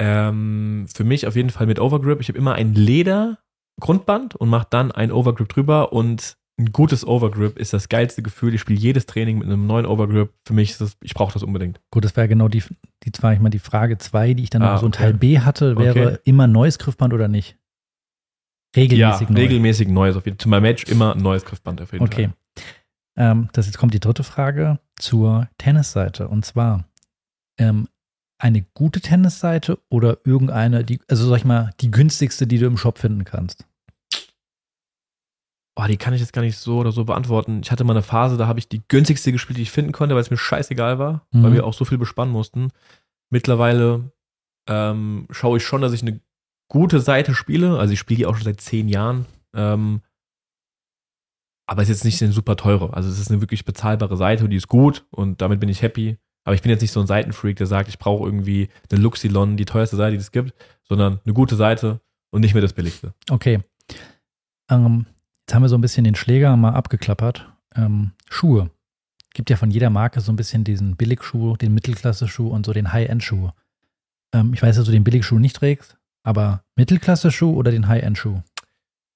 [0.00, 2.20] Ähm, für mich auf jeden Fall mit Overgrip.
[2.20, 5.92] Ich habe immer ein Leder-Grundband und mache dann ein Overgrip drüber.
[5.92, 8.52] Und ein gutes Overgrip ist das geilste Gefühl.
[8.52, 10.32] Ich spiele jedes Training mit einem neuen Overgrip.
[10.44, 11.80] Für mich ist das, ich brauche das unbedingt.
[11.92, 12.64] Gut, das wäre genau die,
[13.04, 15.02] die ich mal die Frage 2, die ich dann Ah, noch so ein okay.
[15.04, 16.18] Teil B hatte, wäre Okay.
[16.24, 17.56] immer neues Griffband oder nicht?
[18.76, 19.40] Regelmäßig ja, neu.
[19.40, 20.16] regelmäßig neues.
[20.16, 22.30] Auf jeden, zu meinem Match immer ein neues Griffband auf jeden Okay.
[22.56, 22.64] Fall.
[23.18, 26.28] Ähm, das jetzt kommt die dritte Frage zur Tennisseite.
[26.28, 26.84] Und zwar
[27.58, 27.88] ähm,
[28.38, 32.76] eine gute Tennisseite oder irgendeine, die, also sag ich mal, die günstigste, die du im
[32.76, 33.64] Shop finden kannst.
[35.78, 37.60] Oh, die kann ich jetzt gar nicht so oder so beantworten.
[37.62, 40.14] Ich hatte mal eine Phase, da habe ich die günstigste gespielt, die ich finden konnte,
[40.14, 41.42] weil es mir scheißegal war, Mhm.
[41.42, 42.68] weil wir auch so viel bespannen mussten.
[43.30, 44.10] Mittlerweile
[44.68, 46.20] ähm, schaue ich schon, dass ich eine
[46.68, 47.78] gute Seite spiele.
[47.78, 49.26] Also ich spiele die auch schon seit zehn Jahren.
[49.54, 50.02] Ähm,
[51.66, 52.94] aber es ist jetzt nicht eine super teure.
[52.94, 55.82] Also es ist eine wirklich bezahlbare Seite und die ist gut und damit bin ich
[55.82, 56.18] happy.
[56.44, 59.56] Aber ich bin jetzt nicht so ein Seitenfreak, der sagt, ich brauche irgendwie eine Luxilon,
[59.56, 60.54] die teuerste Seite, die es gibt,
[60.84, 62.00] sondern eine gute Seite
[62.30, 63.14] und nicht mehr das billigste.
[63.28, 63.60] Okay.
[64.70, 65.06] Ähm,
[65.40, 67.52] jetzt haben wir so ein bisschen den Schläger mal abgeklappert.
[67.74, 68.70] Ähm, Schuhe.
[69.34, 72.92] Gibt ja von jeder Marke so ein bisschen diesen Billigschuh, den Mittelklasse-Schuh und so den
[72.92, 73.50] High-End-Schuh.
[74.32, 78.40] Ähm, ich weiß, dass du den Billigschuh nicht trägst, aber Mittelklasse-Schuh oder den High-End-Schuh?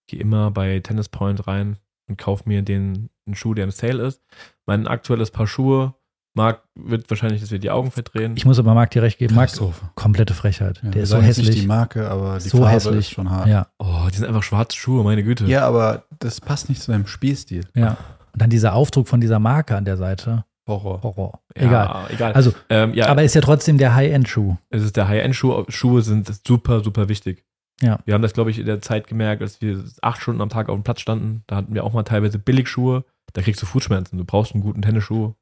[0.09, 1.77] gehe immer bei Tennis Point rein
[2.09, 4.21] und kaufe mir den einen Schuh, der im Sale ist.
[4.67, 5.95] Mein aktuelles Paar Schuhe,
[6.35, 8.35] Marc wird wahrscheinlich, dass wir die Augen verdrehen.
[8.37, 9.37] Ich muss aber Marc dir recht geben.
[9.37, 9.51] Marc,
[9.95, 10.81] komplette Frechheit.
[10.83, 11.61] Ja, der ist so jetzt nicht hässlich.
[11.61, 12.99] die Marke, aber die So Farbe hässlich.
[12.99, 13.47] ist schon hart.
[13.47, 15.45] Ja, oh, die sind einfach schwarze Schuhe, meine Güte.
[15.47, 17.67] Ja, aber das passt nicht zu deinem Spielstil.
[17.75, 17.97] ja.
[18.33, 20.45] Und dann dieser Aufdruck von dieser Marke an der Seite.
[20.67, 21.03] Horror.
[21.03, 21.41] Horror.
[21.57, 22.07] Ja, Egal.
[22.11, 22.33] egal.
[22.33, 24.57] Also, ähm, ja, aber ist ja trotzdem der High-End-Schuh.
[24.71, 25.65] es ist der High-End-Schuh.
[25.69, 27.45] Schuhe sind super, super wichtig.
[27.83, 27.99] Ja.
[28.05, 30.69] Wir haben das, glaube ich, in der Zeit gemerkt, als wir acht Stunden am Tag
[30.69, 31.43] auf dem Platz standen.
[31.47, 33.05] Da hatten wir auch mal teilweise Billigschuhe.
[33.33, 34.19] Da kriegst du Fußschmerzen.
[34.19, 35.33] Du brauchst einen guten Tennisschuh.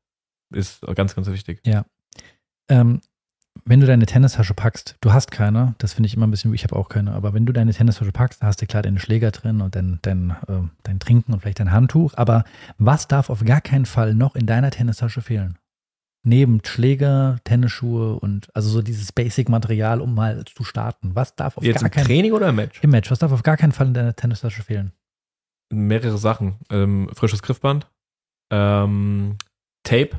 [0.54, 1.60] Ist ganz, ganz wichtig.
[2.70, 3.00] Ähm,
[3.64, 6.64] wenn du deine Tennistasche packst, du hast keine, das finde ich immer ein bisschen, ich
[6.64, 9.30] habe auch keine, aber wenn du deine Tennistasche packst, da hast du klar deinen Schläger
[9.30, 12.44] drin und dein, dein, ähm, dein Trinken und vielleicht dein Handtuch, aber
[12.78, 15.58] was darf auf gar keinen Fall noch in deiner Tennistasche fehlen?
[16.24, 21.14] Neben Schläger, Tennisschuhe und also so dieses Basic-Material, um mal zu starten.
[21.14, 22.82] Was darf auf Jetzt gar im keinen Training oder im Match?
[22.82, 24.92] im Match, was darf auf gar keinen Fall in deiner Tennistasche fehlen?
[25.70, 26.56] Mehrere Sachen.
[26.70, 27.86] Ähm, frisches Griffband.
[28.50, 29.36] Ähm,
[29.84, 30.10] Tape.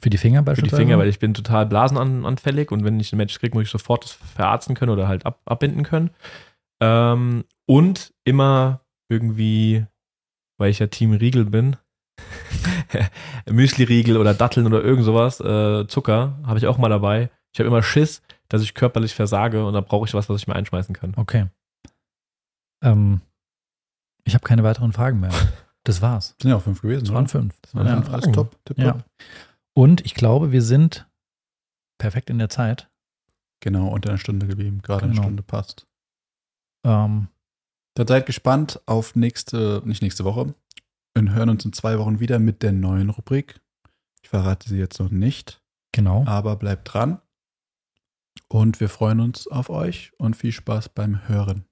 [0.00, 0.82] Für die Finger für die beispielsweise?
[0.82, 4.04] Finger, weil ich bin total blasenanfällig und wenn ich ein Match kriege, muss ich sofort
[4.04, 6.10] das verarzten können oder halt ab, abbinden können.
[6.82, 8.80] Ähm, und immer
[9.10, 9.84] irgendwie,
[10.58, 11.76] weil ich ja Team Riegel bin,
[13.50, 17.30] Müsli-Riegel oder Datteln oder irgend sowas, äh, Zucker, habe ich auch mal dabei.
[17.52, 20.46] Ich habe immer Schiss, dass ich körperlich versage und da brauche ich was, was ich
[20.48, 21.12] mir einschmeißen kann.
[21.16, 21.46] Okay.
[22.82, 23.20] Ähm,
[24.24, 25.30] ich habe keine weiteren Fragen mehr.
[25.84, 26.34] Das war's.
[26.36, 27.16] Das sind ja auch fünf gewesen, Das oder?
[27.16, 27.58] waren fünf.
[27.62, 27.94] Das waren Ja.
[28.02, 28.10] fünf.
[28.12, 28.54] Alles top.
[28.66, 28.92] Tipp, Ja.
[28.92, 29.04] top.
[29.74, 31.08] Und ich glaube, wir sind
[31.98, 32.90] perfekt in der Zeit.
[33.60, 34.80] Genau, unter einer Stunde geblieben.
[34.82, 35.22] Gerade eine Genau.
[35.24, 35.86] Stunde passt.
[36.84, 37.28] Ähm,
[37.94, 40.54] Dann seid gespannt auf nächste, nicht nächste Woche.
[41.14, 43.60] Wir hören uns in zwei Wochen wieder mit der neuen Rubrik.
[44.22, 45.62] Ich verrate sie jetzt noch nicht,
[45.92, 46.24] Genau.
[46.26, 47.20] aber bleibt dran.
[48.48, 51.66] Und wir freuen uns auf euch und viel Spaß beim Hören.